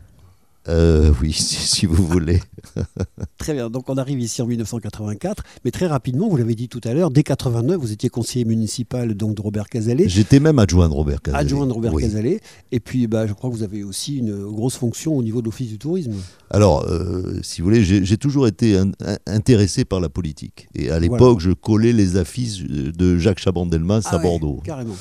Euh, 0.68 1.12
oui, 1.22 1.34
si, 1.34 1.86
vous 1.86 2.06
voulez. 2.06 2.40
très 3.38 3.54
bien, 3.54 3.70
donc 3.70 3.90
on 3.90 3.98
arrive 3.98 4.20
ici 4.20 4.42
en 4.42 4.48
1984, 4.48 5.44
mais 5.66 5.72
très 5.72 5.88
rapidement, 5.88 6.30
vous 6.30 6.38
l'avez 6.38 6.56
dit 6.56 6.68
tout 6.68 6.82
à 6.84 6.94
l'heure, 6.94 7.10
dès 7.10 7.24
89, 7.24 7.78
vous 7.78 7.92
étiez 7.92 8.10
conseiller 8.10 8.46
municipal 8.46 9.14
donc, 9.16 9.36
de 9.36 9.42
Robert 9.42 9.68
Cazalet. 9.70 10.08
J'étais 10.08 10.40
même 10.40 10.60
adjoint 10.60 10.88
de 10.88 10.94
Robert 10.94 11.22
Cazalet. 11.22 11.42
Adjoint 11.42 11.66
de 11.66 11.74
Robert 11.74 11.94
Cazalet, 11.96 12.40
et 12.72 12.80
puis 12.80 13.08
bah, 13.08 13.26
je 13.26 13.34
crois 13.34 13.50
que 13.50 13.56
vous 13.56 13.64
avez 13.64 13.84
aussi 13.84 14.18
une 14.18 14.46
grosse 14.46 14.76
fonction 14.76 15.16
au 15.16 15.24
niveau 15.24 15.42
de 15.42 15.46
l'Office 15.46 15.70
du 15.70 15.80
tourisme. 15.80 16.14
Alors, 16.52 16.86
euh, 16.88 17.40
si 17.42 17.62
vous 17.62 17.66
voulez, 17.66 17.84
j'ai 17.84 18.18
toujours 18.18 18.48
été 18.48 18.78
intéressé 19.26 19.86
par 19.86 20.00
la 20.00 20.10
politique. 20.10 20.68
Et 20.76 20.92
à 20.92 21.00
l'époque, 21.00 21.40
je 21.40 21.52
collais 21.52 21.94
les 21.94 22.18
affiches 22.18 22.64
de 22.64 23.18
Jacques 23.18 23.40
Chaban-Delmas 23.40 24.02
à 24.06 24.16
ah 24.16 24.18
Bordeaux. 24.20 24.62
Carrément. 24.64 24.96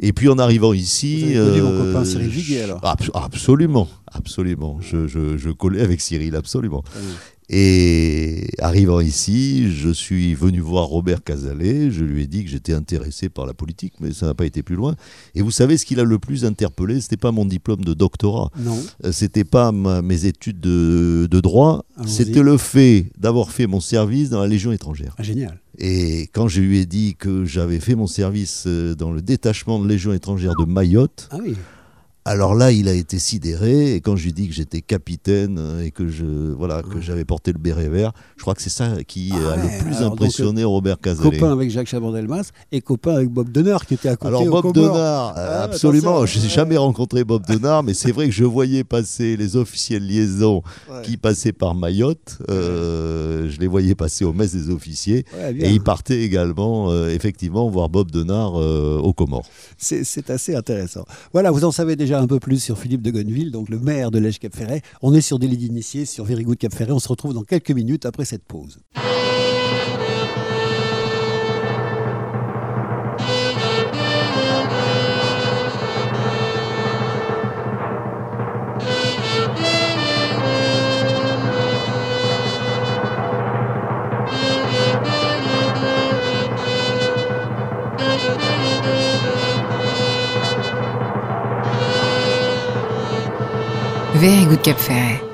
Et 0.00 0.12
puis 0.12 0.28
en 0.28 0.38
arrivant 0.38 0.72
ici. 0.72 1.34
Vous 1.34 1.40
avez 1.40 1.60
euh, 1.60 1.92
copain 1.92 2.04
Cyril 2.04 2.28
Viguier 2.28 2.62
alors 2.62 2.80
Absolument, 3.14 3.88
absolument. 4.12 4.80
Je, 4.80 5.06
je, 5.06 5.50
collais 5.50 5.80
avec 5.80 6.00
Cyril, 6.00 6.36
absolument. 6.36 6.84
Et 7.50 8.50
arrivant 8.58 9.00
ici, 9.00 9.72
je 9.72 9.88
suis 9.88 10.34
venu 10.34 10.60
voir 10.60 10.84
Robert 10.84 11.24
Cazalet, 11.24 11.90
je 11.90 12.04
lui 12.04 12.24
ai 12.24 12.26
dit 12.26 12.44
que 12.44 12.50
j'étais 12.50 12.74
intéressé 12.74 13.30
par 13.30 13.46
la 13.46 13.54
politique, 13.54 13.94
mais 14.00 14.12
ça 14.12 14.26
n'a 14.26 14.34
pas 14.34 14.44
été 14.44 14.62
plus 14.62 14.76
loin. 14.76 14.96
Et 15.34 15.40
vous 15.40 15.50
savez 15.50 15.78
ce 15.78 15.86
qui 15.86 15.94
l'a 15.94 16.04
le 16.04 16.18
plus 16.18 16.44
interpellé, 16.44 17.00
c'était 17.00 17.16
pas 17.16 17.32
mon 17.32 17.46
diplôme 17.46 17.82
de 17.84 17.94
doctorat, 17.94 18.50
non. 18.58 18.78
Euh, 19.04 19.12
c'était 19.12 19.44
pas 19.44 19.72
mes 19.72 20.26
études 20.26 20.60
de, 20.60 21.26
de 21.30 21.40
droit, 21.40 21.86
c'était 22.06 22.42
le 22.42 22.58
fait 22.58 23.06
d'avoir 23.16 23.50
fait 23.50 23.66
mon 23.66 23.80
service 23.80 24.28
dans 24.28 24.40
la 24.40 24.46
Légion 24.46 24.70
étrangère. 24.72 25.14
Ah, 25.16 25.22
génial. 25.22 25.58
Et 25.78 26.28
quand 26.34 26.48
je 26.48 26.60
lui 26.60 26.80
ai 26.80 26.86
dit 26.86 27.14
que 27.14 27.46
j'avais 27.46 27.80
fait 27.80 27.94
mon 27.94 28.08
service 28.08 28.64
euh, 28.66 28.94
dans 28.94 29.12
le 29.12 29.22
détachement 29.22 29.78
de 29.78 29.88
Légion 29.88 30.12
étrangère 30.12 30.52
de 30.58 30.66
Mayotte, 30.66 31.28
ah 31.30 31.38
oui. 31.40 31.54
Alors 32.28 32.54
là, 32.54 32.72
il 32.72 32.88
a 32.88 32.92
été 32.92 33.18
sidéré, 33.18 33.94
et 33.94 34.02
quand 34.02 34.14
je 34.14 34.24
lui 34.24 34.30
ai 34.30 34.32
dit 34.34 34.48
que 34.48 34.54
j'étais 34.54 34.82
capitaine 34.82 35.56
euh, 35.58 35.82
et 35.82 35.90
que 35.90 36.08
je 36.08 36.26
voilà 36.52 36.82
que 36.82 37.00
j'avais 37.00 37.24
porté 37.24 37.54
le 37.54 37.58
béret 37.58 37.88
vert, 37.88 38.12
je 38.36 38.42
crois 38.42 38.54
que 38.54 38.60
c'est 38.60 38.68
ça 38.68 39.02
qui 39.06 39.32
a 39.32 39.56
le 39.56 39.62
ah 39.64 39.82
plus 39.82 40.02
impressionné 40.02 40.62
Robert 40.62 41.00
Cazalet. 41.00 41.38
Copain 41.38 41.50
avec 41.50 41.70
Jacques 41.70 41.86
Chabandelmas 41.86 42.50
et 42.70 42.82
copain 42.82 43.14
avec 43.14 43.30
Bob 43.30 43.50
Denard 43.50 43.86
qui 43.86 43.94
était 43.94 44.10
à 44.10 44.16
côté. 44.16 44.28
Alors 44.28 44.44
Bob 44.44 44.74
Denard, 44.74 45.32
ah, 45.36 45.62
absolument, 45.62 46.26
je 46.26 46.38
n'ai 46.40 46.50
jamais 46.50 46.76
rencontré 46.76 47.24
Bob 47.24 47.46
Denard, 47.46 47.82
mais 47.82 47.94
c'est 47.94 48.12
vrai 48.12 48.26
que 48.26 48.34
je 48.34 48.44
voyais 48.44 48.84
passer 48.84 49.38
les 49.38 49.56
officiers 49.56 49.98
de 49.98 50.04
liaison 50.04 50.62
qui 51.04 51.16
passaient 51.16 51.52
par 51.52 51.74
Mayotte, 51.74 52.40
euh, 52.50 53.48
je 53.48 53.58
les 53.58 53.68
voyais 53.68 53.94
passer 53.94 54.26
au 54.26 54.34
mess 54.34 54.52
des 54.52 54.68
officiers, 54.68 55.24
et 55.58 55.70
ils 55.70 55.82
partaient 55.82 56.20
également 56.20 56.90
euh, 56.90 57.08
effectivement 57.08 57.70
voir 57.70 57.88
Bob 57.88 58.10
Denard 58.10 58.52
au 58.52 59.14
Comores. 59.14 59.46
C'est 59.78 60.28
assez 60.28 60.54
intéressant. 60.54 61.06
Voilà, 61.32 61.50
vous 61.50 61.64
en 61.64 61.72
savez 61.72 61.96
déjà 61.96 62.17
un 62.18 62.26
peu 62.26 62.40
plus 62.40 62.62
sur 62.62 62.78
Philippe 62.78 63.02
de 63.02 63.10
Gonneville, 63.10 63.50
donc 63.50 63.68
le 63.68 63.78
maire 63.78 64.10
de 64.10 64.18
l'Èche 64.18 64.38
Cap 64.38 64.54
Ferret. 64.54 64.82
On 65.02 65.14
est 65.14 65.20
sur 65.20 65.38
des 65.38 65.46
lits 65.46 65.56
d'initiés 65.56 66.04
sur 66.04 66.24
Very 66.24 66.44
Good 66.44 66.58
Cap 66.58 66.74
Ferret. 66.74 66.92
On 66.92 66.98
se 66.98 67.08
retrouve 67.08 67.34
dans 67.34 67.44
quelques 67.44 67.70
minutes 67.70 68.06
après 68.06 68.24
cette 68.24 68.44
pause. 68.44 68.80
Very 94.20 94.46
Good 94.46 94.64
Cap. 94.64 95.27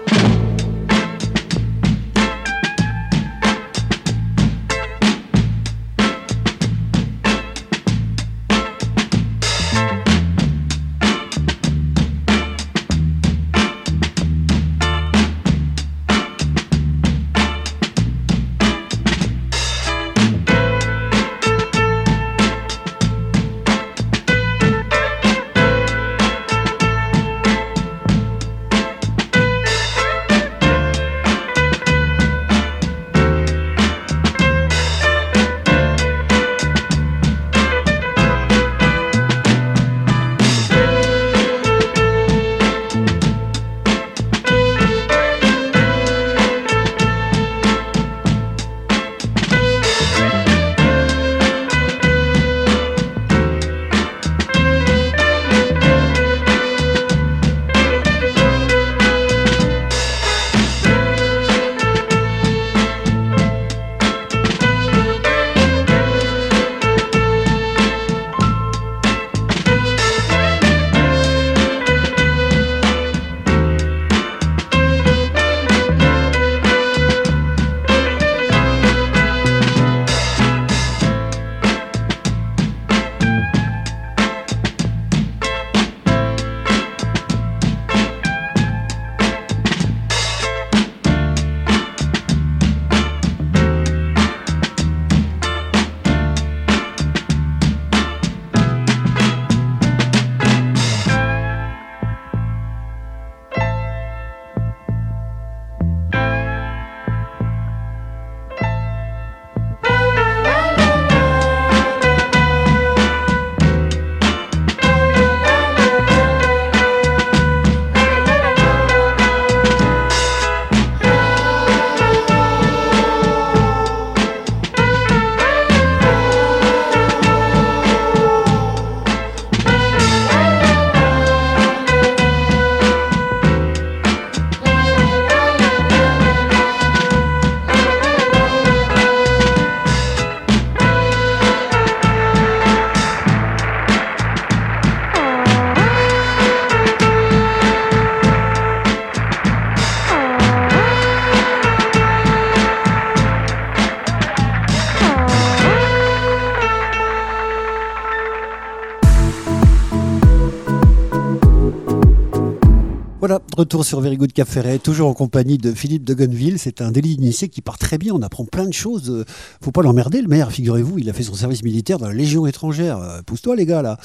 Retour 163.57 163.85
sur 163.85 164.01
Very 164.01 164.17
Good 164.17 164.33
Ferret, 164.45 164.81
toujours 164.81 165.07
en 165.07 165.15
compagnie 165.15 165.59
de 165.59 165.73
Philippe 165.73 166.03
de 166.03 166.13
Gonneville. 166.13 166.59
C'est 166.59 166.81
un 166.81 166.91
délit 166.91 167.15
d'initié 167.17 167.49
qui 167.49 167.61
part 167.61 167.79
très 167.79 167.99
bien, 167.99 168.13
on 168.13 168.21
apprend 168.21 168.45
plein 168.45 168.67
de 168.67 168.73
choses. 168.73 169.11
Euh, 169.11 169.25
Faut 169.63 169.71
pas 169.71 169.83
l'emmerder, 169.83 170.21
le 170.23 170.27
maire, 170.27 170.51
figurez-vous, 170.51 170.99
il 170.99 171.09
a 171.09 171.13
fait 171.13 171.23
son 171.23 171.35
service 171.35 171.63
militaire 171.63 171.99
dans 171.99 172.09
la 172.09 172.15
Légion 172.15 172.47
étrangère. 172.47 172.99
Euh, 172.99 173.21
Pousse-toi 173.25 173.55
les 173.55 173.65
gars 173.65 173.81
là. 173.81 173.97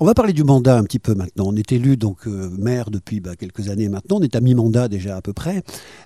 On 0.00 0.04
va 0.04 0.14
parler 0.14 0.32
du 0.32 0.42
mandat 0.42 0.76
un 0.76 0.82
petit 0.82 0.98
peu 0.98 1.14
maintenant. 1.14 1.44
On 1.46 1.54
est 1.54 1.70
élu 1.70 1.96
donc 1.96 2.26
euh, 2.26 2.50
maire 2.58 2.90
depuis 2.90 3.20
bah, 3.20 3.36
quelques 3.36 3.68
années 3.68 3.88
maintenant, 3.88 4.16
on 4.16 4.22
est 4.22 4.34
à 4.34 4.40
mi-mandat 4.40 4.88
déjà 4.88 5.16
à 5.16 5.22
peu 5.22 5.32
près. 5.32 5.62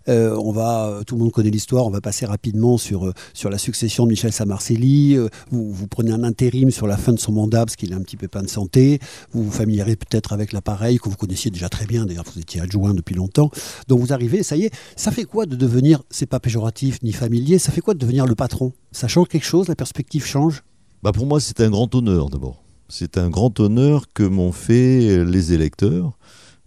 On 0.06 0.52
va, 0.52 1.00
tout 1.06 1.14
le 1.14 1.22
monde 1.22 1.32
connaît 1.32 1.48
l'histoire, 1.48 1.86
on 1.86 1.90
va 1.90 2.02
passer 2.02 2.26
rapidement 2.26 2.76
sur, 2.76 3.10
sur 3.32 3.48
la 3.48 3.56
succession 3.56 4.04
de 4.04 4.10
Michel 4.10 4.32
Samarcelli. 4.32 5.16
Vous, 5.50 5.86
prenez 5.88 6.10
un 6.10 6.24
intérim 6.24 6.70
sur 6.70 6.86
la 6.86 6.98
fin 6.98 7.12
de 7.12 7.18
son 7.18 7.32
mandat 7.32 7.64
parce 7.64 7.76
qu'il 7.76 7.94
a 7.94 7.96
un 7.96 8.02
petit 8.02 8.18
peu 8.18 8.28
pas 8.28 8.42
de 8.42 8.48
santé. 8.48 8.98
Vous 9.32 9.44
vous 9.44 9.50
familiarisez 9.50 9.96
peut-être 9.96 10.34
avec 10.34 10.52
l'appareil 10.52 10.98
que 10.98 11.08
vous 11.08 11.16
connaissiez 11.16 11.50
déjà 11.50 11.70
très 11.70 11.86
bien, 11.86 12.04
d'ailleurs 12.04 12.24
vous 12.34 12.40
étiez 12.40 12.60
adjoint 12.60 12.81
depuis 12.90 13.14
longtemps. 13.14 13.50
Donc 13.88 14.00
vous 14.00 14.12
arrivez, 14.12 14.42
ça 14.42 14.56
y 14.56 14.64
est, 14.64 14.74
ça 14.96 15.10
fait 15.10 15.24
quoi 15.24 15.46
de 15.46 15.56
devenir, 15.56 16.02
c'est 16.10 16.26
pas 16.26 16.40
péjoratif 16.40 17.02
ni 17.02 17.12
familier, 17.12 17.58
ça 17.58 17.72
fait 17.72 17.80
quoi 17.80 17.94
de 17.94 17.98
devenir 17.98 18.26
le 18.26 18.34
patron? 18.34 18.72
Ça 18.90 19.08
change 19.08 19.28
quelque 19.28 19.46
chose, 19.46 19.68
la 19.68 19.76
perspective 19.76 20.24
change? 20.24 20.62
Bah 21.02 21.12
pour 21.12 21.26
moi, 21.26 21.40
c'est 21.40 21.60
un 21.60 21.70
grand 21.70 21.94
honneur 21.94 22.28
d'abord. 22.28 22.62
C'est 22.88 23.16
un 23.16 23.30
grand 23.30 23.58
honneur 23.58 24.12
que 24.12 24.22
m'ont 24.22 24.52
fait 24.52 25.24
les 25.24 25.52
électeurs 25.52 26.18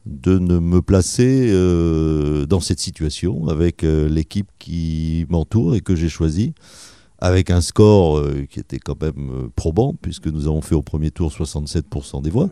de 0.06 0.38
ne 0.38 0.60
me 0.60 0.82
placer 0.82 1.50
euh, 1.52 2.46
dans 2.46 2.60
cette 2.60 2.80
situation 2.80 3.48
avec 3.48 3.84
euh, 3.84 4.08
l'équipe 4.08 4.50
qui 4.60 5.26
m'entoure 5.30 5.76
et 5.76 5.82
que 5.82 5.96
j'ai 5.96 6.10
choisi, 6.10 6.54
avec 7.20 7.50
un 7.50 7.62
score 7.62 8.18
euh, 8.18 8.46
qui 8.50 8.60
était 8.60 8.80
quand 8.80 9.02
même 9.02 9.30
euh, 9.32 9.48
probant, 9.56 9.96
puisque 10.00 10.28
nous 10.28 10.48
avons 10.48 10.62
fait 10.62 10.76
au 10.76 10.84
premier 10.84 11.12
tour 11.12 11.32
67% 11.32 12.22
des 12.22 12.30
voix. 12.30 12.50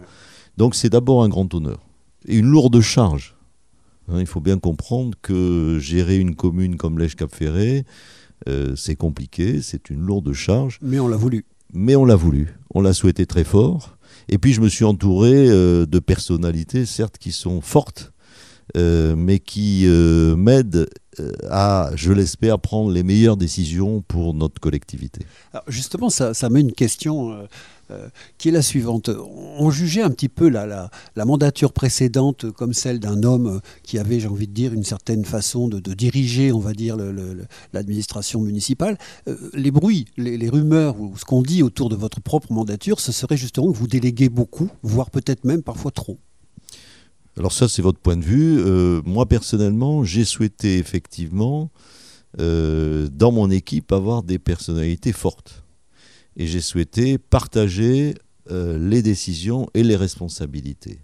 Donc 0.58 0.76
c'est 0.76 0.90
d'abord 0.90 1.24
un 1.24 1.30
grand 1.30 1.54
honneur. 1.54 1.80
Et 2.28 2.38
une 2.38 2.48
lourde 2.48 2.80
charge. 2.82 3.33
Hein, 4.10 4.20
il 4.20 4.28
faut 4.28 4.42
bien 4.42 4.60
comprendre 4.60 5.18
que 5.22 5.78
gérer 5.80 6.18
une 6.18 6.36
commune 6.36 6.78
comme 6.78 7.00
Lèche-Cap-Ferré, 7.00 7.86
euh, 8.50 8.76
c'est 8.76 8.96
compliqué, 8.96 9.62
c'est 9.62 9.90
une 9.90 10.02
lourde 10.02 10.34
charge 10.34 10.80
Mais 10.82 11.00
on 11.00 11.08
l'a 11.08 11.16
voulu. 11.16 11.46
mais 11.74 11.96
on 11.96 12.06
l'a 12.06 12.16
voulu, 12.16 12.56
on 12.74 12.82
l'a 12.82 12.94
souhaité 12.94 13.26
très 13.26 13.44
fort. 13.44 13.98
Et 14.30 14.38
puis 14.38 14.54
je 14.54 14.62
me 14.62 14.70
suis 14.70 14.86
entouré 14.86 15.32
euh, 15.34 15.86
de 15.86 16.00
personnalités, 16.00 16.86
certes, 16.86 17.18
qui 17.18 17.32
sont 17.32 17.62
fortes, 17.62 18.12
euh, 18.78 19.16
mais 19.16 19.40
qui 19.40 19.86
m'aident 20.38 20.90
à, 21.50 21.92
je 21.96 22.12
l'espère, 22.12 22.60
prendre 22.60 22.92
les 22.92 23.04
meilleures 23.04 23.38
décisions 23.38 24.02
pour 24.02 24.34
notre 24.34 24.60
collectivité. 24.60 25.22
Alors 25.54 25.66
justement, 25.68 26.10
ça, 26.10 26.34
ça 26.34 26.50
met 26.50 26.62
une 26.62 26.74
question 26.74 27.48
qui 28.38 28.50
est 28.50 28.52
la 28.52 28.62
suivante. 28.62 29.10
On 29.10 29.70
jugeait 29.72 30.02
un 30.02 30.10
petit 30.10 30.30
peu 30.30 30.50
la, 30.50 30.90
la, 31.16 31.26
mandature 31.26 31.74
précédente 31.74 32.52
comme 32.52 32.74
celle 32.74 33.00
d'un 33.00 33.24
homme 33.24 33.48
euh, 33.48 33.60
qui 33.84 33.98
avait, 33.98 34.20
j'ai 34.20 34.28
envie 34.28 34.48
de 34.48 34.54
dire, 34.54 34.74
une 34.74 34.84
certaine 34.84 35.26
façon 35.26 35.68
de, 35.68 35.94
diriger, 35.94 36.52
on 36.52 36.60
va 36.60 36.74
dire, 36.74 36.98
l'administration 37.74 38.42
municipale. 38.42 38.98
Euh, 39.28 39.38
les 39.54 39.72
bruits, 39.72 40.06
les, 40.18 40.50
rumeurs 40.50 41.00
ou 41.00 41.18
ce 41.18 41.26
qu'on 41.26 41.42
dit 41.42 41.64
autour 41.64 41.90
de 41.90 41.96
votre 41.96 42.22
propre 42.22 42.52
mandature, 42.52 43.00
ce 43.00 43.12
serait 43.12 43.38
justement 43.38 43.72
que 43.72 43.78
vous 43.78 43.88
déléguez 43.88 44.30
beaucoup, 44.30 44.70
voire 44.82 45.10
peut-être 45.10 45.46
même 45.46 45.64
parfois 45.64 45.92
trop. 45.92 46.18
Alors 47.38 47.52
ça, 47.52 47.68
c'est 47.68 47.82
votre 47.82 48.00
point 48.00 48.18
de 48.18 48.24
vue. 48.24 48.60
Euh, 48.60 49.02
moi, 49.06 49.26
personnellement, 49.26 50.04
j'ai 50.04 50.24
souhaité 50.24 50.78
effectivement, 50.78 51.72
euh, 52.40 53.08
dans 53.12 53.32
mon 53.32 53.50
équipe, 53.50 53.92
avoir 53.92 54.24
des 54.24 54.40
personnalités 54.40 55.14
fortes. 55.14 55.63
Et 56.38 56.48
j'ai 56.48 56.62
souhaité 56.62 57.18
partager 57.18 58.16
euh, 58.52 58.78
les 58.78 59.02
décisions 59.02 59.70
et 59.74 59.84
les 59.84 59.96
responsabilités. 59.96 61.00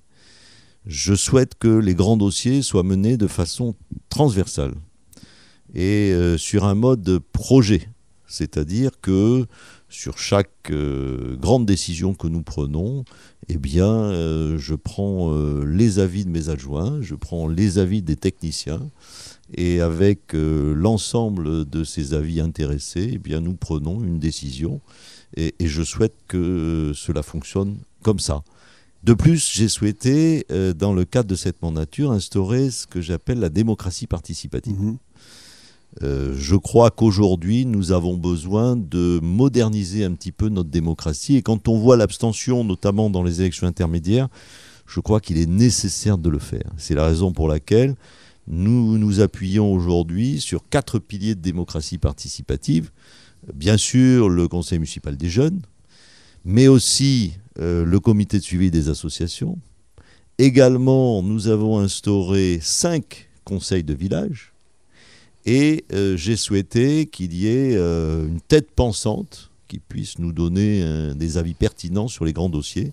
Je 0.85 1.13
souhaite 1.13 1.55
que 1.57 1.69
les 1.69 1.95
grands 1.95 2.17
dossiers 2.17 2.61
soient 2.61 2.83
menés 2.83 3.15
de 3.15 3.27
façon 3.27 3.75
transversale 4.09 4.73
et 5.73 6.11
euh, 6.11 6.37
sur 6.37 6.65
un 6.65 6.75
mode 6.75 7.19
projet. 7.31 7.87
C'est-à-dire 8.27 8.91
que 9.01 9.45
sur 9.87 10.17
chaque 10.17 10.69
euh, 10.69 11.37
grande 11.37 11.65
décision 11.65 12.13
que 12.13 12.27
nous 12.27 12.43
prenons, 12.43 13.05
eh 13.47 13.57
bien, 13.57 14.11
je 14.57 14.75
prends 14.75 15.33
les 15.63 15.97
avis 15.97 16.23
de 16.23 16.29
mes 16.29 16.49
adjoints, 16.49 17.01
je 17.01 17.15
prends 17.15 17.47
les 17.47 17.79
avis 17.79 18.03
des 18.03 18.15
techniciens, 18.15 18.91
et 19.55 19.81
avec 19.81 20.33
l'ensemble 20.33 21.67
de 21.67 21.83
ces 21.83 22.13
avis 22.13 22.41
intéressés, 22.41 23.09
eh 23.13 23.17
bien, 23.17 23.41
nous 23.41 23.55
prenons 23.55 24.03
une 24.03 24.19
décision, 24.19 24.81
et, 25.35 25.55
et, 25.59 25.67
je 25.67 25.83
souhaite 25.83 26.15
que 26.27 26.91
cela 26.95 27.23
fonctionne 27.23 27.77
comme 28.01 28.19
ça. 28.19 28.43
De 29.03 29.13
plus, 29.13 29.51
j'ai 29.53 29.67
souhaité, 29.69 30.45
dans 30.75 30.93
le 30.93 31.05
cadre 31.05 31.29
de 31.29 31.35
cette 31.35 31.61
mandature, 31.61 32.11
instaurer 32.11 32.69
ce 32.69 32.85
que 32.85 32.99
j'appelle 32.99 33.39
la 33.39 33.49
démocratie 33.49 34.07
participative. 34.07 34.77
Mmh. 34.77 34.97
Euh, 36.03 36.33
je 36.37 36.55
crois 36.55 36.91
qu'aujourd'hui, 36.91 37.65
nous 37.65 37.91
avons 37.91 38.15
besoin 38.15 38.75
de 38.75 39.19
moderniser 39.21 40.03
un 40.03 40.13
petit 40.13 40.31
peu 40.31 40.49
notre 40.49 40.69
démocratie. 40.69 41.35
Et 41.35 41.41
quand 41.41 41.67
on 41.67 41.77
voit 41.77 41.97
l'abstention, 41.97 42.63
notamment 42.63 43.09
dans 43.09 43.23
les 43.23 43.41
élections 43.41 43.67
intermédiaires, 43.67 44.29
je 44.85 44.99
crois 44.99 45.19
qu'il 45.19 45.37
est 45.37 45.49
nécessaire 45.49 46.17
de 46.17 46.29
le 46.29 46.39
faire. 46.39 46.71
C'est 46.77 46.95
la 46.95 47.05
raison 47.05 47.31
pour 47.31 47.47
laquelle 47.47 47.95
nous 48.47 48.97
nous 48.97 49.19
appuyons 49.19 49.71
aujourd'hui 49.71 50.39
sur 50.39 50.67
quatre 50.69 50.99
piliers 50.99 51.35
de 51.35 51.41
démocratie 51.41 51.97
participative. 51.97 52.91
Bien 53.53 53.77
sûr, 53.77 54.29
le 54.29 54.47
Conseil 54.47 54.79
municipal 54.79 55.15
des 55.17 55.29
jeunes, 55.29 55.61
mais 56.45 56.67
aussi 56.67 57.33
euh, 57.59 57.85
le 57.85 57.99
comité 57.99 58.37
de 58.37 58.43
suivi 58.43 58.71
des 58.71 58.89
associations. 58.89 59.57
Également, 60.37 61.23
nous 61.23 61.47
avons 61.47 61.79
instauré 61.79 62.59
cinq 62.61 63.29
conseils 63.43 63.83
de 63.83 63.93
village 63.93 64.53
et 65.45 65.85
euh, 65.93 66.15
j'ai 66.15 66.35
souhaité 66.35 67.07
qu'il 67.07 67.33
y 67.33 67.47
ait 67.47 67.75
euh, 67.75 68.27
une 68.27 68.41
tête 68.41 68.71
pensante 68.71 69.51
qui 69.67 69.79
puisse 69.79 70.17
nous 70.17 70.31
donner 70.31 71.13
des 71.13 71.37
avis 71.37 71.53
pertinents 71.53 72.07
sur 72.07 72.25
les 72.25 72.33
grands 72.33 72.49
dossiers. 72.49 72.91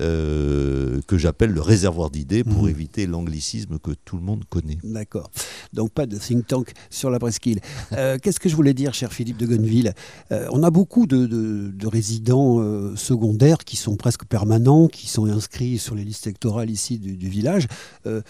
Euh, 0.00 1.00
que 1.06 1.16
j'appelle 1.16 1.52
le 1.52 1.60
réservoir 1.60 2.10
d'idées 2.10 2.44
pour 2.44 2.64
mmh. 2.64 2.68
éviter 2.68 3.06
l'anglicisme 3.06 3.78
que 3.78 3.92
tout 4.04 4.16
le 4.16 4.22
monde 4.22 4.44
connaît. 4.48 4.78
D'accord. 4.82 5.30
Donc 5.72 5.90
pas 5.92 6.06
de 6.06 6.16
think 6.18 6.46
tank 6.46 6.72
sur 6.90 7.10
la 7.10 7.18
presqu'île. 7.18 7.60
Euh, 7.92 8.18
Qu'est-ce 8.22 8.40
que 8.40 8.48
je 8.48 8.56
voulais 8.56 8.74
dire, 8.74 8.92
cher 8.92 9.12
Philippe 9.12 9.38
de 9.38 9.46
Gonneville? 9.46 9.94
Euh, 10.32 10.48
On 10.50 10.62
a 10.62 10.70
beaucoup 10.70 11.06
de, 11.06 11.26
de, 11.26 11.70
de 11.70 11.86
résidents 11.86 12.96
secondaires 12.96 13.58
qui 13.58 13.76
sont 13.76 13.96
presque 13.96 14.24
permanents, 14.26 14.88
qui 14.88 15.06
sont 15.06 15.26
inscrits 15.26 15.78
sur 15.78 15.94
les 15.94 16.04
listes 16.04 16.26
électorales 16.26 16.70
ici 16.70 16.98
du, 16.98 17.16
du 17.16 17.28
village. 17.28 17.66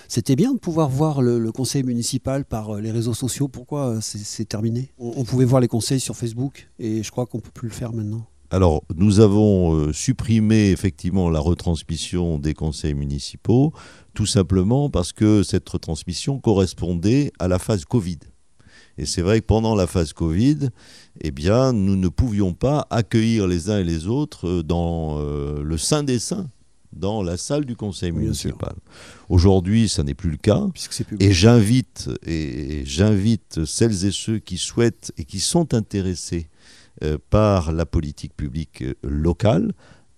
C'était 0.08 0.36
bien 0.36 0.52
de 0.52 0.58
pouvoir 0.58 0.88
voir 0.88 1.22
le, 1.22 1.38
le, 1.38 1.52
conseil 1.52 1.82
municipal 1.82 2.44
par 2.44 2.76
les 2.76 2.90
réseaux 2.90 3.14
sociaux. 3.14 3.48
Pourquoi 3.48 3.98
c'est 4.00 4.48
terminé? 4.48 4.92
On, 4.98 5.14
on 5.16 5.24
pouvait 5.24 5.44
voir 5.44 5.60
les 5.60 5.68
conseils 5.68 6.00
sur 6.00 6.16
Facebook 6.16 6.68
et 6.78 7.02
je 7.02 7.10
crois 7.10 7.26
qu'on 7.26 7.38
ne 7.38 7.42
peut 7.42 7.50
plus 7.52 7.68
le 7.68 7.74
faire 7.74 7.92
maintenant. 7.92 8.26
Alors, 8.50 8.84
nous 8.94 9.18
avons 9.20 9.74
euh, 9.74 9.92
supprimé 9.92 10.70
effectivement 10.70 11.30
la 11.30 11.40
retransmission 11.40 12.38
des 12.38 12.54
conseils 12.54 12.94
municipaux, 12.94 13.72
tout 14.14 14.26
simplement 14.26 14.88
parce 14.88 15.12
que 15.12 15.42
cette 15.42 15.68
retransmission 15.68 16.38
correspondait 16.38 17.32
à 17.40 17.48
la 17.48 17.58
phase 17.58 17.84
Covid. 17.84 18.18
Et 18.98 19.04
c'est 19.04 19.20
vrai 19.20 19.40
que 19.40 19.46
pendant 19.46 19.74
la 19.74 19.86
phase 19.86 20.12
Covid, 20.12 20.70
eh 21.20 21.30
bien, 21.32 21.72
nous 21.72 21.96
ne 21.96 22.08
pouvions 22.08 22.54
pas 22.54 22.86
accueillir 22.90 23.48
les 23.48 23.68
uns 23.68 23.80
et 23.80 23.84
les 23.84 24.06
autres 24.06 24.48
euh, 24.48 24.62
dans 24.62 25.18
euh, 25.18 25.62
le 25.64 25.76
sein 25.76 26.04
des 26.04 26.20
saints, 26.20 26.48
dans 26.92 27.24
la 27.24 27.36
salle 27.36 27.64
du 27.64 27.74
conseil 27.74 28.12
municipal. 28.12 28.74
Aujourd'hui, 29.28 29.88
ça 29.88 30.04
n'est 30.04 30.14
plus 30.14 30.30
le 30.30 30.36
cas. 30.36 30.64
Et 31.18 31.32
j'invite 31.32 32.08
et 32.24 32.84
j'invite 32.86 33.64
celles 33.64 34.06
et 34.06 34.12
ceux 34.12 34.38
qui 34.38 34.56
souhaitent 34.56 35.12
et 35.18 35.24
qui 35.24 35.40
sont 35.40 35.74
intéressés 35.74 36.48
par 37.30 37.72
la 37.72 37.86
politique 37.86 38.34
publique 38.36 38.82
euh, 38.82 38.94
locale 39.02 39.72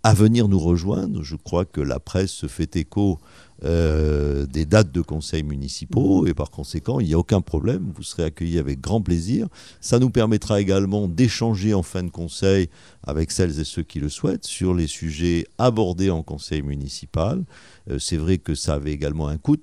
à 0.05 0.15
venir 0.15 0.49
nous 0.49 0.61
rejoindre. 0.61 1.23
Je 1.23 1.37
crois 1.37 1.65
que 1.65 1.81
la 1.81 1.99
presse 1.99 2.31
se 2.31 2.47
fait 2.47 2.77
écho 2.77 3.19
euh, 3.65 4.47
des 4.47 4.65
dates 4.65 4.93
de 4.93 5.01
conseils 5.01 5.43
municipaux 5.43 6.27
et 6.27 6.35
par 6.35 6.51
conséquent, 6.51 7.01
il 7.01 7.09
n'y 7.09 7.15
a 7.15 7.19
aucun 7.19 7.41
problème. 7.41 7.93
Vous 7.95 8.05
serez 8.05 8.25
accueillis 8.25 8.59
avec 8.59 8.81
grand 8.81 9.03
plaisir. 9.03 9.49
Ça 9.81 9.99
nous 9.99 10.11
permettra 10.11 10.61
également 10.61 11.09
d'échanger 11.09 11.75
en 11.75 11.83
fin 11.83 12.05
de 12.05 12.11
conseil 12.11 12.71
avec 13.03 13.33
celles 13.33 13.59
et 13.59 13.65
ceux 13.65 13.83
qui 13.83 13.99
le 13.99 14.09
souhaitent 14.09 14.47
sur 14.47 14.73
les 14.73 14.87
sujets 14.87 15.47
abordés 15.59 16.11
en 16.11 16.23
conseil 16.23 16.63
municipal. 16.63 17.45
Euh, 17.91 17.99
c'est 17.99 18.17
vrai 18.17 18.39
que 18.39 18.55
ça 18.55 18.75
avait 18.75 18.93
également 18.93 19.27
un 19.27 19.37
coût. 19.37 19.57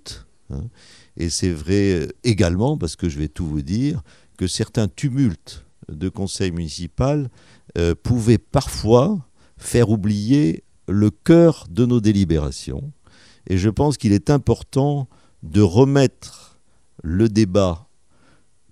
Hein, 0.51 0.65
et 1.17 1.29
c'est 1.29 1.51
vrai 1.51 2.09
également, 2.25 2.77
parce 2.77 2.97
que 2.97 3.07
je 3.07 3.17
vais 3.17 3.29
tout 3.29 3.47
vous 3.47 3.61
dire, 3.61 4.03
que 4.37 4.47
certains 4.47 4.89
tumultes 4.89 5.64
de 5.89 6.09
conseil 6.09 6.51
municipal 6.51 7.29
euh, 7.77 7.95
pouvait 7.95 8.37
parfois 8.37 9.25
faire 9.57 9.89
oublier 9.89 10.63
le 10.87 11.09
cœur 11.09 11.65
de 11.69 11.85
nos 11.85 11.99
délibérations. 11.99 12.91
Et 13.47 13.57
je 13.57 13.69
pense 13.69 13.97
qu'il 13.97 14.13
est 14.13 14.29
important 14.29 15.07
de 15.43 15.61
remettre 15.61 16.59
le 17.03 17.29
débat 17.29 17.87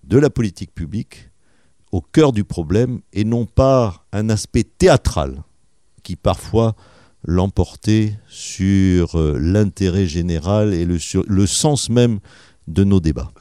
de 0.03 0.17
la 0.17 0.29
politique 0.29 0.73
publique 0.73 1.29
au 1.91 2.01
cœur 2.01 2.31
du 2.31 2.43
problème 2.43 3.01
et 3.13 3.23
non 3.23 3.45
pas 3.45 4.05
un 4.11 4.29
aspect 4.29 4.63
théâtral 4.63 5.43
qui 6.01 6.15
parfois 6.15 6.75
l'emportait 7.25 8.17
sur 8.27 9.17
euh, 9.17 9.37
l'intérêt 9.39 10.07
général 10.07 10.73
et 10.73 10.85
le, 10.85 11.47
sens 11.47 11.89
même 11.89 12.19
de 12.67 12.83
nos 12.83 12.99
débats. 12.99 13.31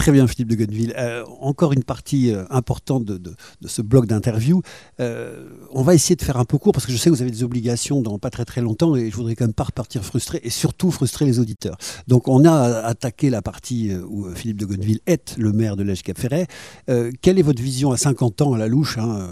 Très 0.00 0.12
bien, 0.12 0.26
Philippe 0.26 0.48
de 0.48 0.54
Gonneville. 0.54 0.94
Euh, 0.96 1.26
encore 1.42 1.74
une 1.74 1.84
partie 1.84 2.32
euh, 2.32 2.44
importante 2.48 3.04
de, 3.04 3.34
ce 3.66 3.82
bloc 3.82 4.06
d'interview. 4.06 4.62
Euh, 4.98 5.50
on 5.72 5.82
va 5.82 5.94
essayer 5.94 6.16
de 6.16 6.22
faire 6.22 6.38
un 6.38 6.46
peu 6.46 6.56
court 6.56 6.72
parce 6.72 6.86
que 6.86 6.92
je 6.92 6.96
sais 6.96 7.10
que 7.10 7.14
vous 7.14 7.20
avez 7.20 7.30
des 7.30 7.44
obligations 7.44 8.00
dans 8.00 8.18
pas 8.18 8.30
très 8.30 8.46
très 8.46 8.62
longtemps 8.62 8.96
et 8.96 9.10
je 9.10 9.16
voudrais 9.16 9.34
quand 9.34 9.44
même 9.44 9.52
pas 9.52 9.64
repartir 9.64 10.02
frustré 10.02 10.40
et 10.42 10.48
surtout 10.48 10.90
frustrer 10.90 11.26
les 11.26 11.38
auditeurs. 11.38 11.76
Donc 12.08 12.28
on 12.28 12.46
a 12.46 12.80
attaqué 12.80 13.28
la 13.28 13.42
partie 13.42 13.94
où 13.94 14.26
Philippe 14.34 14.58
de 14.58 14.64
Gonneville 14.64 15.00
est 15.04 15.36
le 15.36 15.52
maire 15.52 15.76
de 15.76 15.82
l'Èche 15.82 16.02
Cap 16.02 16.18
Ferret. 16.18 16.46
Euh, 16.88 17.12
quelle 17.20 17.38
est 17.38 17.42
votre 17.42 17.62
vision 17.62 17.92
à 17.92 17.98
50 17.98 18.40
ans 18.40 18.54
à 18.54 18.58
la 18.58 18.68
louche 18.68 18.96
hein 18.96 19.28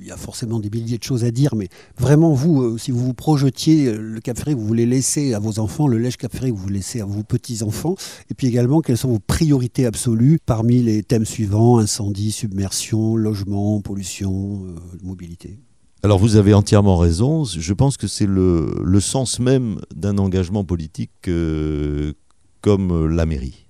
Il 0.00 0.06
y 0.06 0.12
a 0.12 0.16
forcément 0.16 0.60
des 0.60 0.70
milliers 0.70 0.98
de 0.98 1.02
choses 1.02 1.24
à 1.24 1.32
dire, 1.32 1.56
mais 1.56 1.68
vraiment 1.98 2.32
vous, 2.32 2.78
si 2.78 2.92
vous 2.92 3.04
vous 3.04 3.14
projetiez 3.14 3.92
le 3.92 4.20
Cap 4.20 4.38
Ferret, 4.38 4.54
vous 4.54 4.68
voulez 4.68 4.86
laisser 4.86 5.34
à 5.34 5.40
vos 5.40 5.58
enfants, 5.58 5.88
le 5.88 5.98
Lèche 5.98 6.16
Cap 6.16 6.32
Ferret, 6.32 6.52
vous 6.52 6.68
laisser 6.68 7.00
à 7.00 7.06
vos 7.06 7.24
petits 7.24 7.64
enfants, 7.64 7.96
et 8.30 8.34
puis 8.34 8.46
également 8.46 8.82
quelles 8.82 8.96
sont 8.96 9.08
vos 9.08 9.18
priorités 9.18 9.84
absolues 9.84 10.11
parmi 10.44 10.82
les 10.82 11.02
thèmes 11.02 11.24
suivants 11.24 11.78
incendie, 11.78 12.32
submersion, 12.32 13.16
logement, 13.16 13.80
pollution, 13.80 14.64
euh, 14.64 14.74
mobilité 15.02 15.58
alors 16.04 16.18
vous 16.18 16.34
avez 16.34 16.52
entièrement 16.52 16.96
raison, 16.96 17.44
je 17.44 17.72
pense 17.72 17.96
que 17.96 18.08
c'est 18.08 18.26
le, 18.26 18.98
sens 18.98 19.38
même 19.38 19.80
d'un 19.94 20.18
engagement 20.18 20.64
politique 20.64 21.12
euh, 21.28 22.12
comme 22.60 23.06
la 23.06 23.24
mairie. 23.24 23.68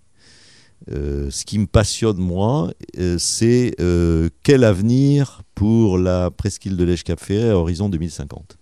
Euh, 0.90 1.28
ce 1.28 1.44
qui 1.44 1.59
me 1.59 1.66
passionne 1.66 2.16
moi, 2.16 2.72
c'est 3.18 3.76
quel 4.42 4.64
avenir 4.64 5.42
pour 5.55 5.98
la 5.98 6.31
presqu'île 6.31 6.78
de 6.78 6.85
l'Èche-Cap-Ferret 6.85 7.50
à 7.50 7.59
horizon 7.59 7.90
2050. 7.90 8.57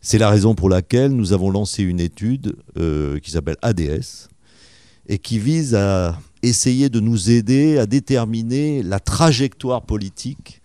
C'est 0.00 0.18
la 0.18 0.28
raison 0.28 0.56
pour 0.56 0.68
laquelle 0.68 1.12
nous 1.12 1.32
avons 1.32 1.48
lancé 1.48 1.84
une 1.84 2.00
étude 2.00 2.56
qui 3.22 3.30
s'appelle 3.30 3.56
ADS 3.62 4.26
et 5.06 5.18
qui 5.20 5.38
vise 5.38 5.76
à 5.76 6.18
essayer 6.42 6.88
de 6.88 7.00
nous 7.00 7.30
aider 7.30 7.78
à 7.78 7.86
déterminer 7.86 8.82
la 8.82 9.00
trajectoire 9.00 9.82
politique 9.82 10.60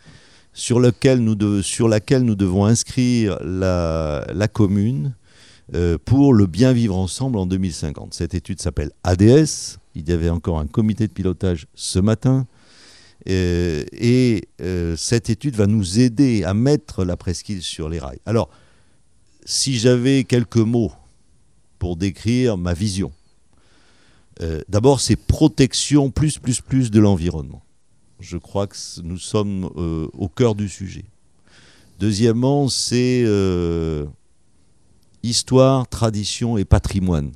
sur, 0.54 0.80
laquelle 0.80 1.20
nous 1.20 1.36
devons 1.36 2.66
inscrire 2.66 3.38
la, 3.44 4.26
la 4.34 4.48
commune 4.48 5.14
euh, 5.76 5.98
pour 6.04 6.34
le 6.34 6.46
bien 6.46 6.72
vivre 6.72 6.96
ensemble 6.96 7.38
en 7.38 7.46
2050. 7.46 8.14
Cette 8.14 8.34
étude 8.34 8.62
s'appelle 8.62 8.92
ADS. 9.04 9.80
Il 9.96 10.08
y 10.08 10.14
avait 10.14 10.30
encore 10.30 10.60
un 10.60 10.68
comité 10.68 11.08
de 11.08 11.12
pilotage 11.12 11.68
ce 11.76 12.00
matin. 12.00 12.48
Euh, 13.28 13.84
et 13.92 14.48
euh, 14.62 14.96
cette 14.96 15.30
étude 15.30 15.56
va 15.56 15.68
nous 15.68 16.00
aider 16.00 16.46
à 16.46 16.54
mettre 16.54 17.04
la 17.04 17.18
presqu'île 17.18 17.62
sur 17.62 17.90
les 17.90 18.00
rails. 18.00 18.20
Alors, 18.26 18.50
si 19.44 19.78
j'avais 19.78 20.24
quelques 20.24 20.56
mots 20.56 20.94
pour 21.80 21.98
décrire 21.98 22.58
ma 22.58 22.74
vision, 22.74 23.12
euh, 24.42 24.62
d'abord, 24.70 25.00
c'est 25.00 25.16
protection 25.16 26.12
plus, 26.12 26.38
plus, 26.38 26.62
plus 26.62 26.92
de 26.92 27.00
l'environnement. 27.00 27.64
Je 28.20 28.38
crois 28.38 28.68
que 28.68 28.76
nous 29.04 29.18
sommes 29.18 29.70
euh, 29.78 30.08
au 30.14 30.28
cœur 30.28 30.56
du 30.56 30.70
sujet. 30.70 31.06
Deuxièmement, 32.00 32.68
c'est 32.68 33.24
euh, 33.26 34.06
histoire, 35.24 35.88
tradition 35.88 36.58
et 36.58 36.66
patrimoine. 36.66 37.32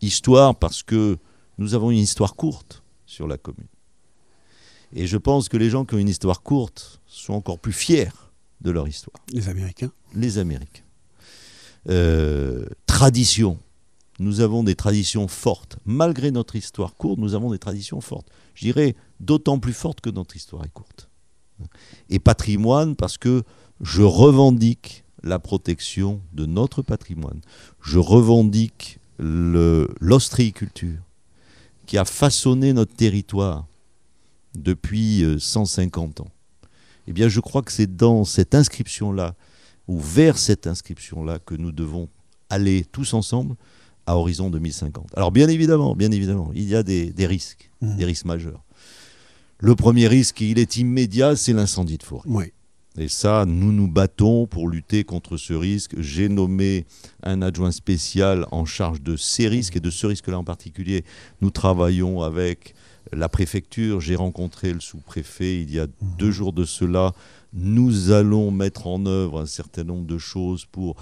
Histoire 0.00 0.56
parce 0.56 0.82
que 0.82 1.18
nous 1.58 1.74
avons 1.74 1.90
une 1.90 1.98
histoire 1.98 2.34
courte 2.34 2.82
sur 3.06 3.26
la 3.26 3.36
commune. 3.36 3.66
Et 4.94 5.06
je 5.06 5.16
pense 5.16 5.48
que 5.48 5.56
les 5.56 5.70
gens 5.70 5.84
qui 5.84 5.94
ont 5.94 5.98
une 5.98 6.08
histoire 6.08 6.42
courte 6.42 7.00
sont 7.06 7.34
encore 7.34 7.58
plus 7.58 7.72
fiers 7.72 8.10
de 8.60 8.70
leur 8.70 8.88
histoire. 8.88 9.16
Les 9.32 9.48
Américains 9.48 9.92
Les 10.14 10.38
Américains. 10.38 10.82
Euh, 11.88 12.66
tradition 12.86 13.58
nous 14.20 14.40
avons 14.40 14.62
des 14.62 14.76
traditions 14.76 15.26
fortes. 15.28 15.78
Malgré 15.86 16.30
notre 16.30 16.54
histoire 16.54 16.94
courte, 16.94 17.18
nous 17.18 17.34
avons 17.34 17.50
des 17.50 17.58
traditions 17.58 18.02
fortes. 18.02 18.28
Je 18.54 18.66
dirais 18.66 18.94
d'autant 19.18 19.58
plus 19.58 19.72
fortes 19.72 20.02
que 20.02 20.10
notre 20.10 20.36
histoire 20.36 20.62
est 20.64 20.72
courte. 20.72 21.08
Et 22.10 22.18
patrimoine 22.18 22.96
parce 22.96 23.16
que 23.16 23.42
je 23.80 24.02
revendique 24.02 25.04
la 25.22 25.38
protection 25.38 26.20
de 26.34 26.44
notre 26.44 26.82
patrimoine. 26.82 27.40
Je 27.80 27.98
revendique 27.98 28.98
l'ostréiculture 29.18 31.00
qui 31.86 31.96
a 31.96 32.04
façonné 32.04 32.74
notre 32.74 32.94
territoire 32.94 33.66
depuis 34.54 35.24
150 35.38 36.20
euh, 36.20 36.24
ans. 36.24 36.30
Eh 37.06 37.12
bien, 37.12 37.28
je 37.28 37.40
crois 37.40 37.62
que 37.62 37.72
c'est 37.72 37.96
dans 37.96 38.26
cette 38.26 38.54
inscription-là, 38.54 39.34
ou 39.88 39.98
vers 39.98 40.36
cette 40.36 40.66
inscription-là, 40.66 41.38
que 41.38 41.54
nous 41.54 41.72
devons 41.72 42.08
aller 42.50 42.84
tous 42.84 43.14
ensemble 43.14 43.56
à 44.10 44.16
horizon 44.16 44.50
2050. 44.50 45.12
Alors, 45.16 45.30
bien 45.30 45.48
évidemment, 45.48 45.94
bien 45.94 46.10
évidemment, 46.10 46.50
il 46.54 46.64
y 46.64 46.74
a 46.74 46.82
des, 46.82 47.12
risques, 47.26 47.70
mmh. 47.80 47.96
des 47.96 48.04
risques 48.04 48.24
majeurs. 48.24 48.64
Le 49.58 49.76
premier 49.76 50.08
risque, 50.08 50.40
il 50.40 50.58
est 50.58 50.76
immédiat, 50.78 51.36
c'est 51.36 51.52
l'incendie 51.52 51.98
de 51.98 52.02
forêt. 52.02 52.28
Oui. 52.28 52.52
Et 52.98 53.06
ça, 53.06 53.44
nous 53.46 53.70
nous 53.70 53.86
battons 53.86 54.46
pour 54.46 54.68
lutter 54.68 55.04
contre 55.04 55.36
ce 55.36 55.52
risque. 55.52 55.94
J'ai 56.00 56.28
nommé 56.28 56.86
un 57.22 57.40
adjoint 57.40 57.70
spécial 57.70 58.46
en 58.50 58.64
charge 58.64 59.00
de 59.00 59.16
ces 59.16 59.46
risques 59.46 59.76
et 59.76 59.80
de 59.80 59.90
ce 59.90 60.08
risque-là 60.08 60.38
en 60.38 60.44
particulier. 60.44 61.04
Nous 61.40 61.50
travaillons 61.50 62.22
avec 62.22 62.74
la 63.12 63.28
préfecture. 63.28 64.00
J'ai 64.00 64.16
rencontré 64.16 64.72
le 64.72 64.80
sous-préfet 64.80 65.62
il 65.62 65.72
y 65.72 65.78
a 65.78 65.86
deux 66.18 66.32
jours 66.32 66.52
de 66.52 66.64
cela. 66.64 67.12
Nous 67.52 68.10
allons 68.10 68.50
mettre 68.50 68.88
en 68.88 69.06
œuvre 69.06 69.40
un 69.40 69.46
certain 69.46 69.84
nombre 69.84 70.06
de 70.06 70.18
choses 70.18 70.64
pour 70.64 70.96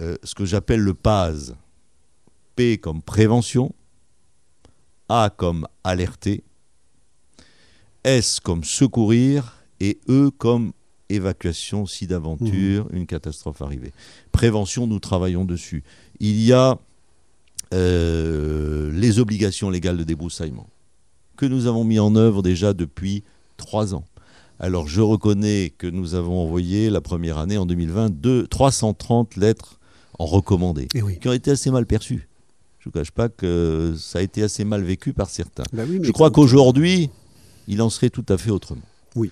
euh, 0.00 0.16
ce 0.22 0.34
que 0.34 0.46
j'appelle 0.46 0.80
le 0.80 0.94
PAS. 0.94 1.52
P 2.58 2.76
comme 2.76 3.02
prévention, 3.02 3.72
A 5.08 5.30
comme 5.34 5.68
alerter, 5.84 6.42
S 8.02 8.40
comme 8.40 8.64
secourir 8.64 9.62
et 9.78 10.00
E 10.08 10.32
comme 10.36 10.72
évacuation 11.08 11.86
si 11.86 12.08
d'aventure 12.08 12.86
mmh. 12.86 12.96
une 12.96 13.06
catastrophe 13.06 13.62
arrivait. 13.62 13.92
Prévention, 14.32 14.88
nous 14.88 14.98
travaillons 14.98 15.44
dessus. 15.44 15.84
Il 16.18 16.40
y 16.42 16.52
a 16.52 16.80
euh, 17.74 18.90
les 18.92 19.20
obligations 19.20 19.70
légales 19.70 19.96
de 19.96 20.02
débroussaillement 20.02 20.68
que 21.36 21.46
nous 21.46 21.66
avons 21.66 21.84
mis 21.84 22.00
en 22.00 22.16
œuvre 22.16 22.42
déjà 22.42 22.72
depuis 22.72 23.22
trois 23.56 23.94
ans. 23.94 24.04
Alors 24.58 24.88
je 24.88 25.00
reconnais 25.00 25.72
que 25.78 25.86
nous 25.86 26.16
avons 26.16 26.40
envoyé 26.42 26.90
la 26.90 27.00
première 27.00 27.38
année 27.38 27.56
en 27.56 27.66
2020 27.66 28.48
330 28.50 29.36
lettres 29.36 29.78
en 30.18 30.26
recommandé, 30.26 30.88
eh 30.96 31.18
qui 31.20 31.28
ont 31.28 31.32
été 31.32 31.52
assez 31.52 31.70
mal 31.70 31.86
perçues. 31.86 32.27
Je 32.78 32.88
ne 32.88 32.92
vous 32.92 32.98
cache 32.98 33.10
pas 33.10 33.28
que 33.28 33.94
ça 33.98 34.20
a 34.20 34.22
été 34.22 34.42
assez 34.42 34.64
mal 34.64 34.82
vécu 34.82 35.12
par 35.12 35.28
certains. 35.30 35.64
Bah 35.72 35.82
je 36.00 36.12
crois 36.12 36.30
qu'aujourd'hui, 36.30 37.10
il 37.66 37.82
en 37.82 37.90
serait 37.90 38.10
tout 38.10 38.24
à 38.28 38.38
fait 38.38 38.50
autrement. 38.50 38.82
Oui. 39.16 39.30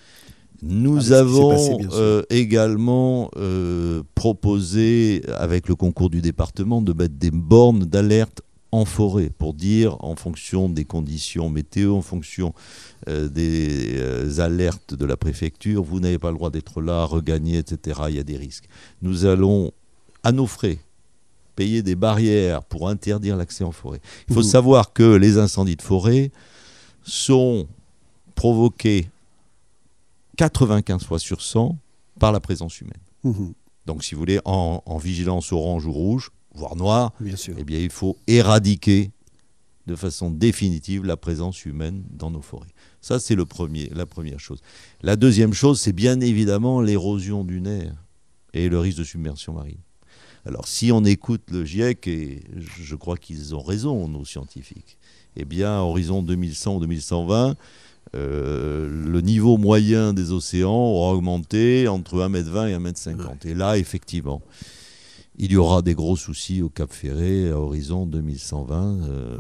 Nous 0.63 1.13
ah, 1.13 1.19
avons 1.19 1.79
euh, 1.93 2.23
également 2.31 3.31
euh, 3.37 4.03
proposé, 4.15 5.23
avec 5.37 5.69
le 5.69 5.75
concours 5.75 6.11
du 6.11 6.23
département, 6.23 6.81
de 6.83 6.93
mettre 6.93 7.15
des 7.15 7.31
bornes 7.31 7.85
d'alerte 7.85 8.43
en 8.73 8.85
forêt 8.85 9.31
pour 9.37 9.55
dire, 9.55 9.97
en 10.01 10.17
fonction 10.17 10.69
des 10.69 10.85
conditions 10.85 11.51
météo, 11.51 11.95
en 11.95 12.03
fonction 12.03 12.53
euh, 13.09 13.29
des 13.29 14.41
alertes 14.41 14.95
de 14.95 15.05
la 15.05 15.17
préfecture, 15.17 15.83
vous 15.83 16.01
n'avez 16.01 16.19
pas 16.19 16.31
le 16.31 16.37
droit 16.37 16.51
d'être 16.51 16.81
là, 16.81 17.05
regagner, 17.05 17.59
etc. 17.59 18.01
Il 18.09 18.17
y 18.17 18.19
a 18.19 18.25
des 18.25 18.37
risques. 18.37 18.69
Nous 19.03 19.25
allons, 19.25 19.73
à 20.23 20.33
nos 20.33 20.47
frais, 20.47 20.79
payer 21.57 21.83
des 21.83 21.97
barrières 21.97 22.63
pour 22.63 22.89
interdire 22.89 23.37
l'accès 23.37 23.65
en 23.65 23.73
forêt. 23.73 24.01
Il 24.29 24.35
faut 24.35 24.43
savoir 24.43 24.93
que 24.93 25.17
les 25.17 25.39
incendies 25.39 25.77
de 25.77 25.83
forêt 25.83 26.31
sont 27.03 27.67
provoqués 28.35 29.09
95 30.37 31.05
fois 31.05 31.19
sur 31.19 31.41
100 31.41 31.77
par 32.21 32.31
la 32.31 32.41
présence 32.41 32.81
humaine. 32.81 33.01
Mhm. 33.25 33.55
Donc, 33.87 34.05
si 34.05 34.15
vous 34.15 34.21
voulez, 34.21 34.41
en, 34.45 34.99
vigilance 34.99 35.53
orange 35.53 35.87
ou 35.87 35.93
rouge, 35.93 36.31
voire 36.55 36.77
noire, 36.77 37.13
bien 37.21 37.37
sûr. 37.37 37.55
Eh 37.59 37.65
bien, 37.65 37.79
il 37.79 37.91
faut 37.91 38.17
éradiquer 38.27 39.11
de 39.87 39.95
façon 39.95 40.31
définitive 40.31 41.05
la 41.05 41.17
présence 41.17 41.65
humaine 41.65 42.03
dans 42.11 42.31
nos 42.31 42.41
forêts. 42.41 42.67
Ça, 43.01 43.21
c'est 43.21 43.37
la 43.37 43.47
première 44.07 44.41
chose. 44.41 44.61
La 45.03 45.15
deuxième 45.15 45.53
chose, 45.53 45.81
c'est 45.81 45.93
bien 45.93 46.21
évidemment 46.21 46.81
l'érosion 46.81 47.45
du 47.45 47.61
nerf 47.61 47.95
et 48.53 48.69
le 48.69 48.81
risque 48.81 48.99
de 48.99 49.05
submersion 49.05 49.53
marine. 49.53 49.79
Alors, 50.47 50.69
si 50.69 50.93
on 50.93 51.05
écoute 51.05 51.43
le 51.51 51.65
GIEC, 51.65 52.07
et 52.07 52.45
je 52.81 52.95
crois 52.95 53.17
qu'ils 53.17 53.55
ont 53.57 53.63
raison, 53.63 54.07
nos 54.07 54.25
scientifiques, 54.25 54.97
eh 55.35 55.45
bien, 55.45 55.81
horizon 55.81 56.23
2100 56.23 56.77
ou 56.77 56.81
2120, 56.81 57.57
euh, 58.15 58.89
le 58.89 59.21
niveau 59.23 59.59
moyen 59.59 60.13
des 60.13 60.31
océans 60.31 60.71
aura 60.71 61.15
augmenté 61.15 61.89
entre 61.89 62.19
1m20 62.19 62.69
et 62.69 62.77
1m50. 62.77 63.47
Et 63.47 63.55
là, 63.55 63.77
effectivement, 63.77 64.41
il 65.37 65.51
y 65.51 65.57
aura 65.57 65.83
des 65.83 65.95
gros 65.95 66.17
soucis 66.17 66.63
au 66.63 66.69
Cap 66.69 66.93
Ferré 66.93 67.51
à 67.51 67.59
horizon 67.59 68.07
2120. 68.07 69.01
Euh, 69.03 69.37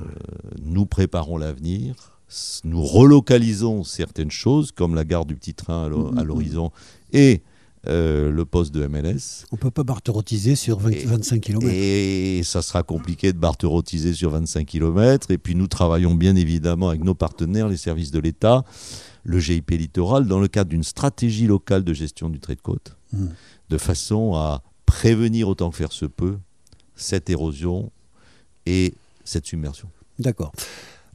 nous 0.64 0.86
préparons 0.86 1.38
l'avenir. 1.38 2.18
Nous 2.64 2.82
relocalisons 2.82 3.84
certaines 3.84 4.32
choses, 4.32 4.72
comme 4.72 4.96
la 4.96 5.04
gare 5.04 5.24
du 5.24 5.36
petit 5.36 5.54
train 5.54 5.84
à 5.84 5.88
mm, 5.88 5.92
mm, 5.92 6.10
mm. 6.10 6.22
l'horizon, 6.24 6.72
et 7.12 7.42
euh, 7.88 8.30
le 8.30 8.44
poste 8.44 8.74
de 8.74 8.86
MLS. 8.86 9.46
On 9.52 9.56
ne 9.56 9.60
peut 9.60 9.70
pas 9.70 9.84
barterotiser 9.84 10.56
sur 10.56 10.78
25 10.78 11.40
km. 11.40 11.66
Et 11.70 12.42
ça 12.44 12.62
sera 12.62 12.82
compliqué 12.82 13.32
de 13.32 13.38
barterotiser 13.38 14.12
sur 14.14 14.30
25 14.30 14.66
km. 14.66 15.30
Et 15.30 15.38
puis 15.38 15.54
nous 15.54 15.66
travaillons 15.66 16.14
bien 16.14 16.36
évidemment 16.36 16.88
avec 16.88 17.04
nos 17.04 17.14
partenaires, 17.14 17.68
les 17.68 17.76
services 17.76 18.10
de 18.10 18.18
l'État, 18.18 18.64
le 19.24 19.38
GIP 19.38 19.70
littoral, 19.70 20.26
dans 20.26 20.40
le 20.40 20.48
cadre 20.48 20.70
d'une 20.70 20.84
stratégie 20.84 21.46
locale 21.46 21.84
de 21.84 21.92
gestion 21.92 22.28
du 22.28 22.40
trait 22.40 22.56
de 22.56 22.60
côte, 22.60 22.96
hmm. 23.12 23.26
de 23.70 23.78
façon 23.78 24.34
à 24.34 24.62
prévenir 24.84 25.48
autant 25.48 25.70
que 25.70 25.76
faire 25.76 25.92
se 25.92 26.06
peut 26.06 26.38
cette 26.94 27.30
érosion 27.30 27.92
et 28.64 28.94
cette 29.24 29.46
submersion. 29.46 29.88
D'accord. 30.18 30.52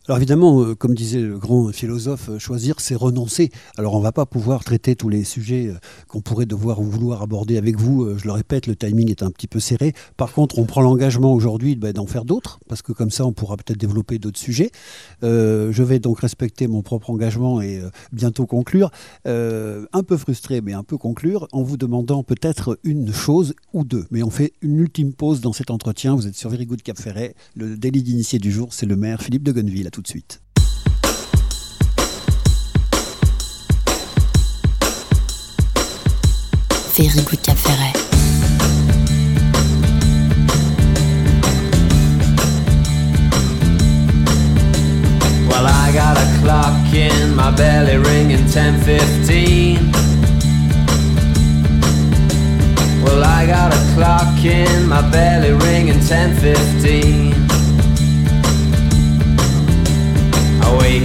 Alors 0.07 0.17
évidemment, 0.17 0.63
euh, 0.63 0.73
comme 0.73 0.95
disait 0.95 1.21
le 1.21 1.37
grand 1.37 1.71
philosophe, 1.71 2.29
euh, 2.29 2.39
choisir, 2.39 2.79
c'est 2.79 2.95
renoncer. 2.95 3.51
Alors 3.77 3.93
on 3.93 3.99
ne 3.99 4.03
va 4.03 4.11
pas 4.11 4.25
pouvoir 4.25 4.63
traiter 4.63 4.95
tous 4.95 5.09
les 5.09 5.23
sujets 5.23 5.67
euh, 5.67 5.77
qu'on 6.07 6.21
pourrait 6.21 6.47
devoir 6.47 6.81
ou 6.81 6.85
vouloir 6.85 7.21
aborder 7.21 7.55
avec 7.55 7.77
vous. 7.77 8.17
Je 8.17 8.25
le 8.25 8.31
répète, 8.31 8.65
le 8.65 8.75
timing 8.75 9.11
est 9.11 9.21
un 9.21 9.29
petit 9.29 9.45
peu 9.45 9.59
serré. 9.59 9.93
Par 10.17 10.33
contre, 10.33 10.57
on 10.57 10.65
prend 10.65 10.81
l'engagement 10.81 11.31
aujourd'hui 11.35 11.75
bah, 11.75 11.93
d'en 11.93 12.07
faire 12.07 12.25
d'autres, 12.25 12.59
parce 12.67 12.81
que 12.81 12.93
comme 12.93 13.11
ça, 13.11 13.27
on 13.27 13.31
pourra 13.31 13.57
peut-être 13.57 13.77
développer 13.77 14.17
d'autres 14.17 14.39
sujets. 14.39 14.71
je 15.21 15.83
vais 15.83 15.99
donc 15.99 16.19
respecter 16.21 16.67
mon 16.67 16.81
propre 16.81 17.11
engagement 17.11 17.61
et 17.61 17.81
bientôt 18.11 18.47
conclure. 18.47 18.89
un 19.25 20.03
peu 20.05 20.17
frustré, 20.17 20.61
mais 20.61 20.73
un 20.73 20.83
peu 20.83 20.97
conclure, 20.97 21.47
en 21.51 21.61
vous 21.61 21.77
demandant 21.77 22.23
peut-être 22.23 22.79
une 22.83 23.13
chose 23.13 23.53
ou 23.73 23.83
deux. 23.83 24.07
Mais 24.09 24.23
on 24.23 24.29
fait 24.29 24.53
une 24.61 24.79
ultime 24.79 25.13
pause 25.13 25.41
dans 25.41 25.53
cet 25.53 25.69
entretien. 25.69 26.15
Vous 26.15 26.27
êtes 26.27 26.35
sur 26.35 26.49
Very 26.49 26.65
Good 26.65 26.81
Cap 26.81 26.97
Ferret. 26.97 27.35
Le 27.55 27.77
délit 27.77 28.03
d'initié 28.03 28.39
du 28.39 28.51
jour, 28.51 28.73
c'est 28.73 28.87
le 28.87 28.95
maire 28.95 29.21
Philippe 29.21 29.43
de 29.43 29.51
Gonneville 29.51 29.91
de 30.01 30.07
suite. 30.07 30.39
Very 36.95 37.23
Good 37.23 37.41
Cap 37.43 37.57
Ferret. 37.57 37.95
Well, 45.47 45.67
I 45.67 45.91
got 45.93 46.17
a 46.17 46.27
clock 46.41 46.93
in 46.93 47.35
my 47.35 47.51
belly 47.51 47.97
ringing 47.97 48.45
10:15. 48.47 49.91
Well, 53.03 53.23
I 53.23 53.45
got 53.45 53.73
a 53.73 53.81
clock 53.95 54.43
in 54.43 54.87
my 54.87 55.01
belly 55.09 55.53
ringing 55.53 55.99
10:15. 55.99 57.20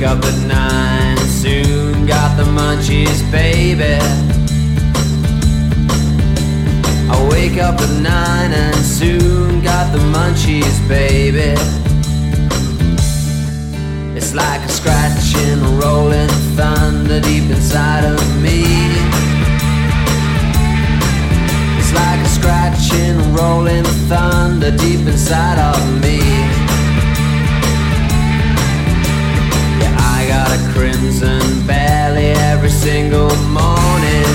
Up 0.07 0.25
at 0.25 0.39
nine, 0.47 1.17
soon 1.27 2.07
got 2.07 2.37
the 2.37 2.45
munchies, 2.45 3.29
baby. 3.33 3.99
I 7.11 7.29
wake 7.29 7.59
up 7.59 7.81
at 7.81 7.91
nine 8.01 8.53
and 8.53 8.77
soon 8.77 9.63
got 9.63 9.93
the 9.93 9.99
munchies, 9.99 10.79
baby. 10.87 11.55
It's 14.17 14.33
like 14.33 14.61
a 14.61 14.69
scratching, 14.69 15.61
rolling 15.77 16.29
thunder 16.55 17.21
deep 17.21 17.51
inside 17.51 18.05
of 18.05 18.21
me. 18.41 18.63
It's 21.79 21.93
like 21.93 22.21
a 22.21 22.29
scratching, 22.29 23.35
rolling 23.35 23.85
thunder 24.09 24.71
deep 24.71 25.01
inside 25.01 25.59
of 25.59 26.01
me. 26.01 26.36
my 30.57 30.73
crimson 30.73 31.67
belly 31.67 32.31
every 32.53 32.71
single 32.71 33.35
morning. 33.53 34.31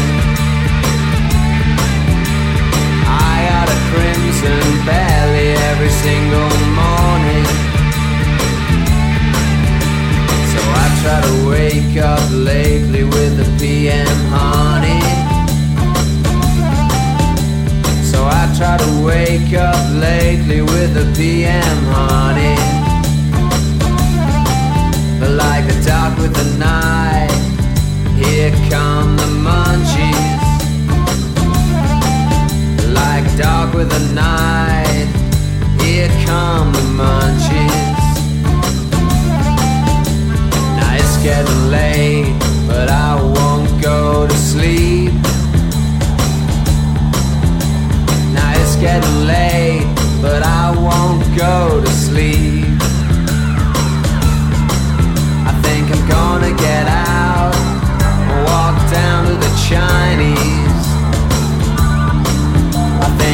I 3.07 3.47
got 3.49 3.67
a 3.69 3.79
crimson 3.91 4.85
belly 4.85 5.49
every 5.69 5.89
single 5.89 6.53
morning. 6.81 7.45
So 10.51 10.59
I 10.81 10.87
try 11.01 11.19
to 11.29 11.49
wake 11.49 11.97
up 11.97 12.29
lately 12.31 13.03
with 13.03 13.37
the 13.37 13.47
PM 13.59 14.17
honey. 14.29 15.01
So 18.11 18.25
I 18.25 18.53
try 18.57 18.77
to 18.77 19.05
wake 19.05 19.53
up 19.53 19.83
lately 19.93 20.61
with 20.61 20.93
the 20.93 21.05
PM 21.15 21.77
honey. 21.85 22.80
Here 28.51 28.69
come 28.69 29.15
the 29.17 29.29
munchies. 29.45 30.41
Like 32.93 33.25
dark 33.37 33.73
with 33.73 33.89
the 33.89 34.13
night, 34.13 35.07
here 35.81 36.09
come 36.25 36.71
the 36.73 36.85
munchies. 36.99 38.11
Now 40.77 40.95
it's 40.95 41.17
getting 41.23 41.69
late, 41.69 42.35
but 42.67 42.89
I 42.89 43.21
won't 43.21 43.81
go 43.81 44.27
to 44.27 44.35
sleep. 44.35 45.13
Now 48.33 48.53
it's 48.55 48.75
getting 48.75 49.25
late, 49.25 49.87
but 50.21 50.43
I 50.43 50.71
won't 50.75 51.23
go 51.37 51.81
to 51.81 51.91
sleep. 51.91 52.60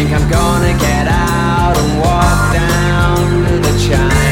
Think 0.07 0.21
I'm 0.21 0.29
gonna 0.29 0.77
get 0.79 1.07
out 1.07 1.77
and 1.77 1.99
walk 1.99 2.53
down 2.53 3.45
to 3.45 3.59
the 3.59 3.77
Chinese. 3.77 4.26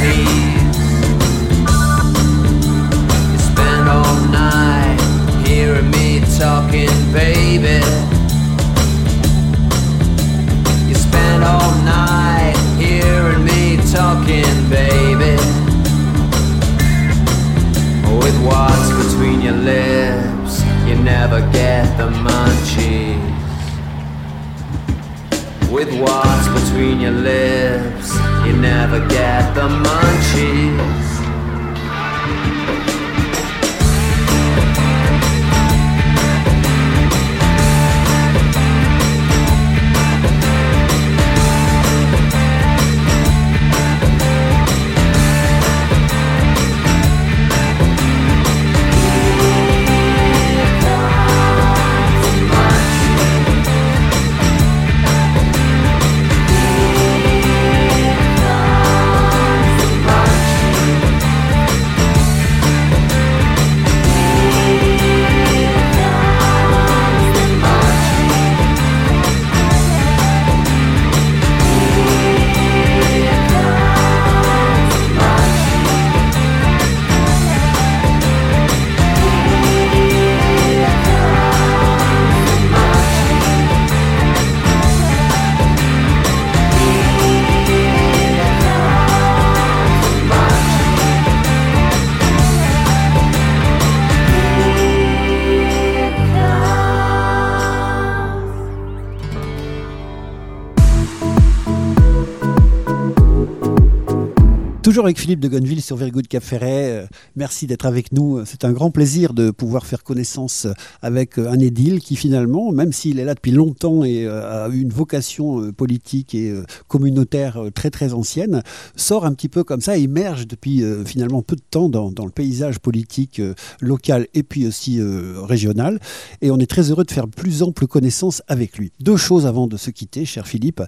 Toujours 104.96 105.08
avec 105.08 105.20
Philippe 105.20 105.42
de 105.42 105.50
Gonneville 105.50 105.82
sur 105.82 105.98
Very 105.98 106.12
Good 106.12 106.30
Cap 106.30 106.42
Ferret. 106.42 106.90
Euh, 106.90 107.06
Merci 107.36 107.68
d'être 107.68 107.86
avec 107.86 108.14
nous. 108.14 108.46
C'est 108.46 108.64
un 108.64 108.72
grand 108.72 108.92
plaisir 108.92 109.34
de 109.34 109.52
pouvoir 109.52 109.86
faire 109.86 110.06
connaissance 110.06 110.68
avec 111.02 111.38
euh, 111.38 111.50
un 111.50 111.60
édile 111.60 112.00
qui 112.00 112.16
finalement, 112.16 112.72
même 112.72 112.94
s'il 112.94 113.20
est 113.20 113.26
là 113.26 113.34
depuis 113.34 113.52
longtemps 113.52 114.06
et 114.06 114.26
euh, 114.26 114.68
a 114.68 114.70
eu 114.70 114.80
une 114.80 114.94
vocation 114.94 115.60
euh, 115.60 115.74
politique 115.74 116.34
et 116.34 116.50
euh, 116.50 116.64
communautaire 116.88 117.58
euh, 117.58 117.72
très 117.72 117.90
très 117.90 118.14
ancienne, 118.14 118.64
sort 118.96 119.26
un 119.26 119.34
petit 119.34 119.50
peu 119.50 119.66
comme 119.66 119.82
ça, 119.82 119.98
émerge 119.98 120.48
depuis 120.48 120.82
euh, 120.82 121.04
finalement 121.04 121.42
peu 121.42 121.58
de 121.58 121.64
temps 121.70 121.90
dans, 121.90 122.10
le 122.24 122.32
paysage 122.32 122.80
politique 122.80 123.42
euh, 123.42 123.54
local 123.82 124.28
et 124.34 124.44
puis 124.44 124.66
aussi 124.66 125.02
euh, 125.02 125.42
régional. 125.42 126.00
Et 126.42 126.52
on 126.52 126.58
est 126.58 126.70
très 126.70 126.90
heureux 126.90 127.04
de 127.04 127.12
faire 127.12 127.28
plus 127.28 127.64
ample 127.64 127.86
connaissance 127.86 128.42
avec 128.48 128.78
lui. 128.78 128.94
Deux 129.02 129.18
choses 129.18 129.46
avant 129.46 129.68
de 129.68 129.76
se 129.76 129.92
quitter, 129.92 130.24
cher 130.24 130.48
Philippe. 130.48 130.82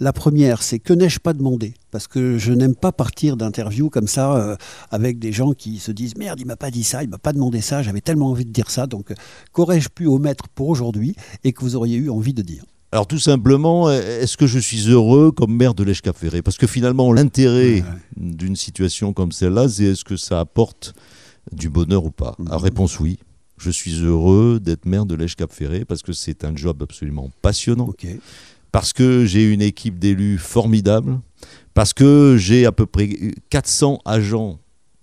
La 0.00 0.12
première, 0.12 0.62
c'est 0.62 0.80
que 0.80 0.92
n'ai-je 0.92 1.18
pas 1.18 1.32
demandé 1.32 1.72
Parce 1.94 2.08
que 2.08 2.38
je 2.38 2.52
n'aime 2.52 2.74
pas 2.74 2.90
partir 2.90 3.36
d'interviews 3.36 3.88
comme 3.88 4.08
ça 4.08 4.34
euh, 4.34 4.56
avec 4.90 5.20
des 5.20 5.30
gens 5.30 5.52
qui 5.52 5.78
se 5.78 5.92
disent 5.92 6.16
merde, 6.16 6.40
il 6.40 6.44
m'a 6.46 6.56
pas 6.56 6.72
dit 6.72 6.82
ça, 6.82 7.04
il 7.04 7.08
m'a 7.08 7.18
pas 7.18 7.32
demandé 7.32 7.60
ça, 7.60 7.84
j'avais 7.84 8.00
tellement 8.00 8.30
envie 8.30 8.44
de 8.44 8.50
dire 8.50 8.68
ça. 8.68 8.88
Donc, 8.88 9.12
euh, 9.12 9.14
qu'aurais-je 9.52 9.88
pu 9.90 10.08
omettre 10.08 10.48
pour 10.48 10.70
aujourd'hui 10.70 11.14
et 11.44 11.52
que 11.52 11.60
vous 11.60 11.76
auriez 11.76 11.96
eu 11.96 12.10
envie 12.10 12.34
de 12.34 12.42
dire? 12.42 12.64
Alors 12.90 13.06
tout 13.06 13.20
simplement, 13.20 13.88
est-ce 13.92 14.36
que 14.36 14.48
je 14.48 14.58
suis 14.58 14.88
heureux 14.88 15.30
comme 15.30 15.54
maire 15.54 15.72
de 15.74 15.84
l'Èche-Cap-Ferré 15.84 16.42
Parce 16.42 16.58
que 16.58 16.66
finalement, 16.66 17.12
l'intérêt 17.12 17.74
Ouais. 17.82 17.82
d'une 18.16 18.56
situation 18.56 19.12
comme 19.12 19.30
celle-là, 19.30 19.68
c'est 19.68 19.84
est-ce 19.84 20.02
que 20.04 20.16
ça 20.16 20.40
apporte 20.40 20.94
du 21.52 21.68
bonheur 21.70 22.04
ou 22.04 22.10
pas? 22.10 22.34
Mhm. 22.40 22.48
Alors, 22.48 22.62
Réponse 22.62 22.98
oui. 22.98 23.20
Je 23.56 23.70
suis 23.70 24.02
heureux 24.02 24.58
d'être 24.60 24.84
maire 24.84 25.06
de 25.06 25.14
l'Èche-Cap-Ferré 25.14 25.84
parce 25.84 26.02
que 26.02 26.12
c'est 26.12 26.42
un 26.44 26.56
job 26.56 26.82
absolument 26.82 27.30
passionnant, 27.40 27.90
parce 28.72 28.92
que 28.92 29.24
j'ai 29.26 29.48
une 29.52 29.62
équipe 29.62 30.00
d'élus 30.00 30.38
formidable, 30.38 31.20
parce 31.74 31.92
que 31.92 32.36
j'ai 32.38 32.66
à 32.66 32.72
peu 32.72 32.86
près 32.86 33.08
400 33.50 33.98
agents 34.04 34.58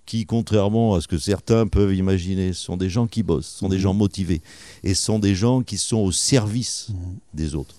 qui, 0.06 0.26
contrairement 0.26 0.96
à 0.96 1.02
ce 1.02 1.08
que 1.08 1.18
certains 1.18 1.68
peuvent 1.68 1.94
imaginer, 1.94 2.54
sont 2.54 2.76
des 2.76 2.90
gens 2.90 3.08
qui 3.08 3.24
bossent, 3.24 3.48
sont 3.48 3.70
des 3.70 3.78
Mhm. 3.78 3.82
gens 3.84 3.94
motivés 3.94 4.42
et 4.84 4.94
sont 4.94 5.20
des 5.20 5.36
gens 5.36 5.62
qui 5.62 5.78
sont 5.78 5.98
au 5.98 6.12
service 6.12 6.90
Mhm. 6.90 6.96
des 7.34 7.56
autres. 7.56 7.76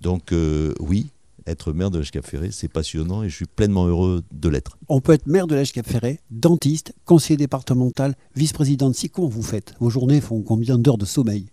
Donc 0.00 0.32
euh, 0.32 0.74
oui, 0.80 1.06
être 1.46 1.72
maire 1.72 1.90
de 1.90 1.98
l'Èche-Cap-Ferré, 1.98 2.50
c'est 2.52 2.68
passionnant 2.68 3.22
et 3.22 3.28
je 3.28 3.36
suis 3.36 3.46
pleinement 3.46 3.86
heureux 3.86 4.22
de 4.32 4.48
l'être. 4.48 4.76
On 4.88 5.00
peut 5.00 5.12
être 5.12 5.26
maire 5.26 5.46
de 5.46 5.62
Cap 5.64 5.86
Ferret, 5.86 6.20
dentiste, 6.30 6.92
conseiller 7.04 7.36
départemental, 7.36 8.14
vice-président 8.36 8.88
de 8.90 8.94
SI. 8.94 9.08
Comment 9.10 9.28
vous 9.28 9.42
faites 9.42 9.74
Vos 9.80 9.90
journées 9.90 10.20
font 10.20 10.42
combien 10.42 10.78
d'heures 10.78 10.98
de 10.98 11.06
sommeil? 11.06 11.46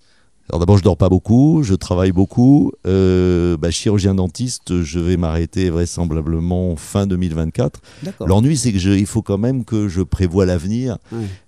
Alors 0.50 0.60
d'abord, 0.62 0.78
je 0.78 0.84
dors 0.84 0.96
pas 0.96 1.10
beaucoup, 1.10 1.62
je 1.64 1.74
travaille 1.76 2.14
beaucoup. 2.14 2.72
Euh, 2.86 3.58
bah, 3.58 3.70
chirurgien 3.70 4.16
dentiste, 4.16 4.82
je 4.82 4.98
vais 5.00 5.18
m'arrêter 5.18 5.70
vraisemblablement 5.70 6.78
fin 6.78 7.06
2024. 7.06 7.82
D'accord. 8.04 8.28
L'ennui, 8.30 8.56
c'est 8.56 8.72
que 8.72 8.80
je- 8.80 8.92
il 8.92 9.06
faut 9.06 9.22
quand 9.22 9.38
même 9.38 9.66
que 9.66 9.90
je 9.90 10.02
prévoie 10.02 10.46
l'avenir. 10.46 11.00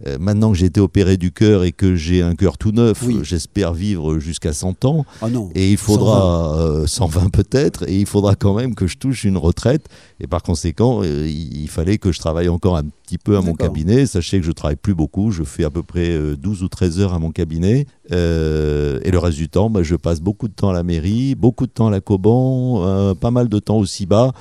Euh, 0.06 0.18
maintenant 0.20 0.52
que 0.52 0.58
j'ai 0.58 0.66
été 0.66 0.82
opéré 0.82 1.16
du 1.16 1.32
cœur 1.32 1.64
et 1.64 1.72
que 1.72 1.96
j'ai 1.96 2.22
un 2.22 2.36
cœur 2.36 2.58
tout 2.58 2.72
neuf, 2.74 3.02
Oui. 3.08 3.18
euh, 3.20 3.24
j'espère 3.24 3.74
vivre 3.74 4.20
jusqu'à 4.20 4.52
100 4.52 4.84
ans. 4.84 5.06
Ah 5.22 5.30
non. 5.30 5.50
Et 5.56 5.72
il 5.72 5.78
faudra, 5.78 6.58
euh, 6.60 6.86
120 6.86 7.30
peut-être, 7.30 7.88
et 7.88 7.98
il 8.02 8.06
faudra 8.06 8.36
quand 8.36 8.54
même 8.54 8.76
que 8.76 8.86
je 8.86 8.98
touche 8.98 9.24
une 9.24 9.38
retraite. 9.38 9.86
Et 10.20 10.28
par 10.28 10.44
conséquent, 10.44 11.02
euh, 11.04 11.26
il, 11.26 11.62
il 11.62 11.70
fallait 11.70 12.00
que 12.00 12.12
je 12.12 12.20
travaille 12.20 12.50
encore 12.50 12.76
un 12.76 12.84
petit 13.10 13.18
peu 13.18 13.38
à 13.38 13.42
mon 13.42 13.56
cabinet. 13.56 14.06
Sachez 14.06 14.40
que 14.40 14.46
je 14.46 14.52
travaille 14.52 14.76
plus 14.76 14.94
beaucoup, 14.94 15.32
je 15.32 15.44
fais 15.44 15.64
à 15.64 15.72
peu 15.72 15.82
près 15.82 16.12
euh, 16.12 16.36
12 16.36 16.62
ou 16.62 16.70
13 16.70 17.00
heures 17.00 17.14
à 17.14 17.20
mon 17.20 17.32
cabinet. 17.32 17.88
Euh, 18.12 19.00
et 19.04 19.10
le 19.10 19.18
reste 19.18 19.38
du 19.38 19.50
temps, 19.50 19.72
bah, 19.72 19.82
je 19.82 19.96
passe 19.96 20.22
beaucoup 20.22 20.48
de 20.48 20.54
temps 20.54 20.70
à 20.70 20.74
la 20.74 20.84
mairie, 20.84 21.34
beaucoup 21.34 21.66
de 21.66 21.72
temps 21.72 21.88
à 21.88 21.92
la 21.92 22.02
Coban, 22.02 22.84
euh, 22.86 23.16
pas 23.16 23.32
mal 23.32 23.50
de 23.50 23.58
temps 23.58 23.78
au 23.78 23.86
CIBA. 23.86 24.32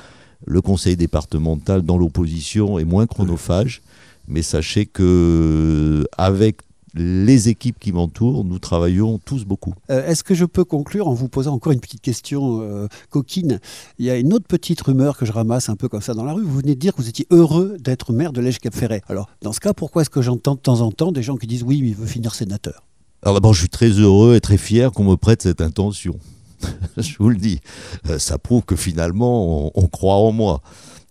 Le 0.44 0.60
conseil 0.60 0.96
départemental 0.96 1.80
dans 1.82 1.96
l'opposition 1.96 2.78
est 2.78 2.84
moins 2.84 3.06
chronophage. 3.06 3.80
Mais 4.26 4.42
sachez 4.42 4.84
que 4.84 6.04
avec 6.18 6.60
les 6.94 7.48
équipes 7.48 7.78
qui 7.78 7.92
m'entourent, 7.92 8.44
nous 8.44 8.58
travaillons 8.58 9.18
tous 9.18 9.44
beaucoup. 9.44 9.74
Euh, 9.90 10.06
Est-ce 10.06 10.24
que 10.24 10.34
je 10.34 10.44
peux 10.44 10.64
conclure 10.64 11.08
en 11.08 11.14
vous 11.14 11.28
posant 11.28 11.54
encore 11.54 11.72
une 11.72 11.80
petite 11.80 12.00
question 12.00 12.60
euh, 12.62 12.88
coquine? 13.10 13.60
Il 13.98 14.06
y 14.06 14.10
a 14.10 14.16
une 14.16 14.32
autre 14.32 14.46
petite 14.46 14.80
rumeur 14.80 15.16
que 15.16 15.26
je 15.26 15.32
ramasse 15.32 15.68
un 15.68 15.76
peu 15.76 15.88
comme 15.88 16.02
ça 16.02 16.14
dans 16.14 16.24
la 16.24 16.32
rue. 16.32 16.42
Vous 16.42 16.58
venez 16.58 16.74
de 16.74 16.80
dire 16.80 16.94
que 16.94 17.02
vous 17.02 17.08
étiez 17.08 17.26
heureux 17.30 17.76
d'être 17.78 18.12
maire 18.12 18.32
de 18.32 18.40
l'Èche 18.40 18.58
Cap 18.58 18.74
Ferret. 18.74 19.02
Alors, 19.08 19.28
dans 19.42 19.52
ce 19.52 19.60
cas, 19.60 19.72
pourquoi 19.72 20.02
est-ce 20.02 20.10
que 20.10 20.22
j'entends 20.22 20.54
de 20.54 20.60
temps 20.60 20.80
en 20.80 20.92
temps 20.92 21.12
des 21.12 21.22
gens 21.22 21.36
qui 21.36 21.46
disent 21.46 21.62
oui, 21.62 21.82
mais 21.82 21.88
il 21.88 21.94
veut 21.96 22.06
finir 22.06 22.34
sénateur 22.34 22.84
Alors 23.22 23.34
d'abord, 23.34 23.54
je 23.54 23.60
suis 23.60 23.68
très 23.68 23.90
heureux 23.90 24.34
et 24.34 24.40
très 24.40 24.58
fier 24.58 24.92
qu'on 24.92 25.04
me 25.04 25.16
prête 25.16 25.42
cette 25.42 25.60
intention. 25.60 26.18
je 26.96 27.16
vous 27.18 27.28
le 27.28 27.36
dis. 27.36 27.60
Euh, 28.08 28.18
ça 28.18 28.38
prouve 28.38 28.62
que 28.62 28.76
finalement, 28.76 29.66
on, 29.66 29.70
on 29.74 29.86
croit 29.86 30.16
en 30.16 30.32
moi. 30.32 30.62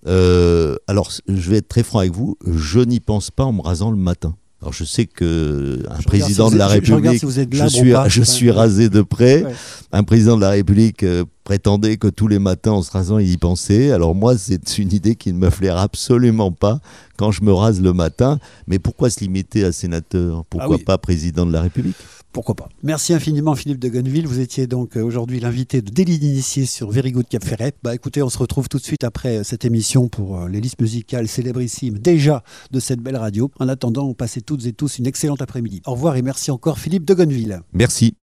Euh, 0.05 0.75
alors, 0.87 1.11
je 1.27 1.49
vais 1.49 1.57
être 1.57 1.67
très 1.67 1.83
franc 1.83 1.99
avec 1.99 2.13
vous, 2.13 2.37
je 2.45 2.79
n'y 2.79 2.99
pense 2.99 3.31
pas 3.31 3.43
en 3.43 3.53
me 3.53 3.61
rasant 3.61 3.91
le 3.91 3.97
matin. 3.97 4.35
Alors 4.61 4.73
je 4.73 4.83
sais 4.85 5.05
que 5.05 5.83
un 5.87 5.99
Je 5.99 6.05
président 6.07 6.47
si 6.49 6.53
de 6.55 6.59
la 6.59 6.67
je- 6.67 6.73
je 6.83 6.93
République, 6.93 7.19
si 7.19 7.25
vous 7.25 7.39
êtes 7.39 7.53
je 7.53 7.67
suis, 7.67 7.91
pas, 7.91 8.07
je 8.09 8.49
rasé 8.49 8.89
de 8.89 9.01
près. 9.03 9.43
Ouais. 9.43 9.53
Un 9.91 10.03
président 10.03 10.35
de 10.35 10.41
la 10.41 10.49
République 10.49 11.03
euh, 11.03 11.25
prétendait 11.43 11.97
que 11.97 12.07
tous 12.07 12.27
les 12.27 12.39
matins 12.39 12.71
en 12.71 12.81
se 12.81 12.89
rasant 12.91 13.19
il 13.19 13.29
y 13.31 13.37
pensait. 13.37 13.91
Alors 13.91 14.15
moi 14.15 14.35
c'est 14.37 14.77
une 14.79 14.91
idée 14.91 15.15
qui 15.15 15.31
ne 15.31 15.37
me 15.37 15.51
flaire 15.51 15.77
absolument 15.77 16.51
pas 16.51 16.79
quand 17.17 17.31
je 17.31 17.43
me 17.43 17.53
rase 17.53 17.81
le 17.81 17.93
matin. 17.93 18.39
Mais 18.65 18.79
pourquoi 18.79 19.11
se 19.11 19.19
limiter 19.19 19.63
à 19.63 19.71
sénateur? 19.71 20.43
Pourquoi 20.49 20.75
Ah 20.75 20.77
oui. 20.79 20.83
pas 20.83 20.97
président 20.97 21.45
de 21.45 21.53
la 21.53 21.61
République? 21.61 21.95
Pourquoi 22.37 22.53
pas. 22.53 22.69
Merci 22.83 23.15
infiniment 23.15 23.55
Philippe 23.55 23.79
de 23.79 23.89
Gonneville. 23.89 24.27
Vous 24.27 24.39
étiez 24.39 24.67
donc 24.67 24.95
euh, 24.95 25.01
aujourd'hui 25.01 25.39
l'invité 25.39 25.81
de 25.81 25.89
Délit 25.89 26.19
d'initié 26.19 26.67
sur 26.67 26.91
Very 26.91 27.11
Good 27.11 27.27
Cap 27.27 27.43
Ferret. 27.43 27.73
Bah 27.81 27.95
écoutez, 27.95 28.21
on 28.21 28.29
se 28.29 28.37
retrouve 28.37 28.69
tout 28.69 28.77
de 28.77 28.83
suite 28.83 29.03
après 29.03 29.37
euh, 29.37 29.43
cette 29.43 29.65
émission 29.65 30.07
pour 30.07 30.41
euh, 30.41 30.47
les 30.47 30.61
listes 30.61 30.79
musicales 30.79 31.27
célébrissimes 31.27 31.97
déjà 31.97 32.43
de 32.69 32.79
cette 32.79 32.99
belle 32.99 33.17
radio. 33.17 33.49
En 33.59 33.67
attendant, 33.67 34.13
passez 34.13 34.41
toutes 34.41 34.67
et 34.67 34.73
tous 34.73 34.99
une 34.99 35.07
excellente 35.07 35.41
après-midi. 35.41 35.81
Au 35.87 35.93
revoir 35.93 36.15
et 36.15 36.21
merci 36.21 36.51
encore 36.51 36.77
Philippe 36.77 37.05
de 37.05 37.15
Gonneville. 37.15 37.61
Merci. 37.73 38.15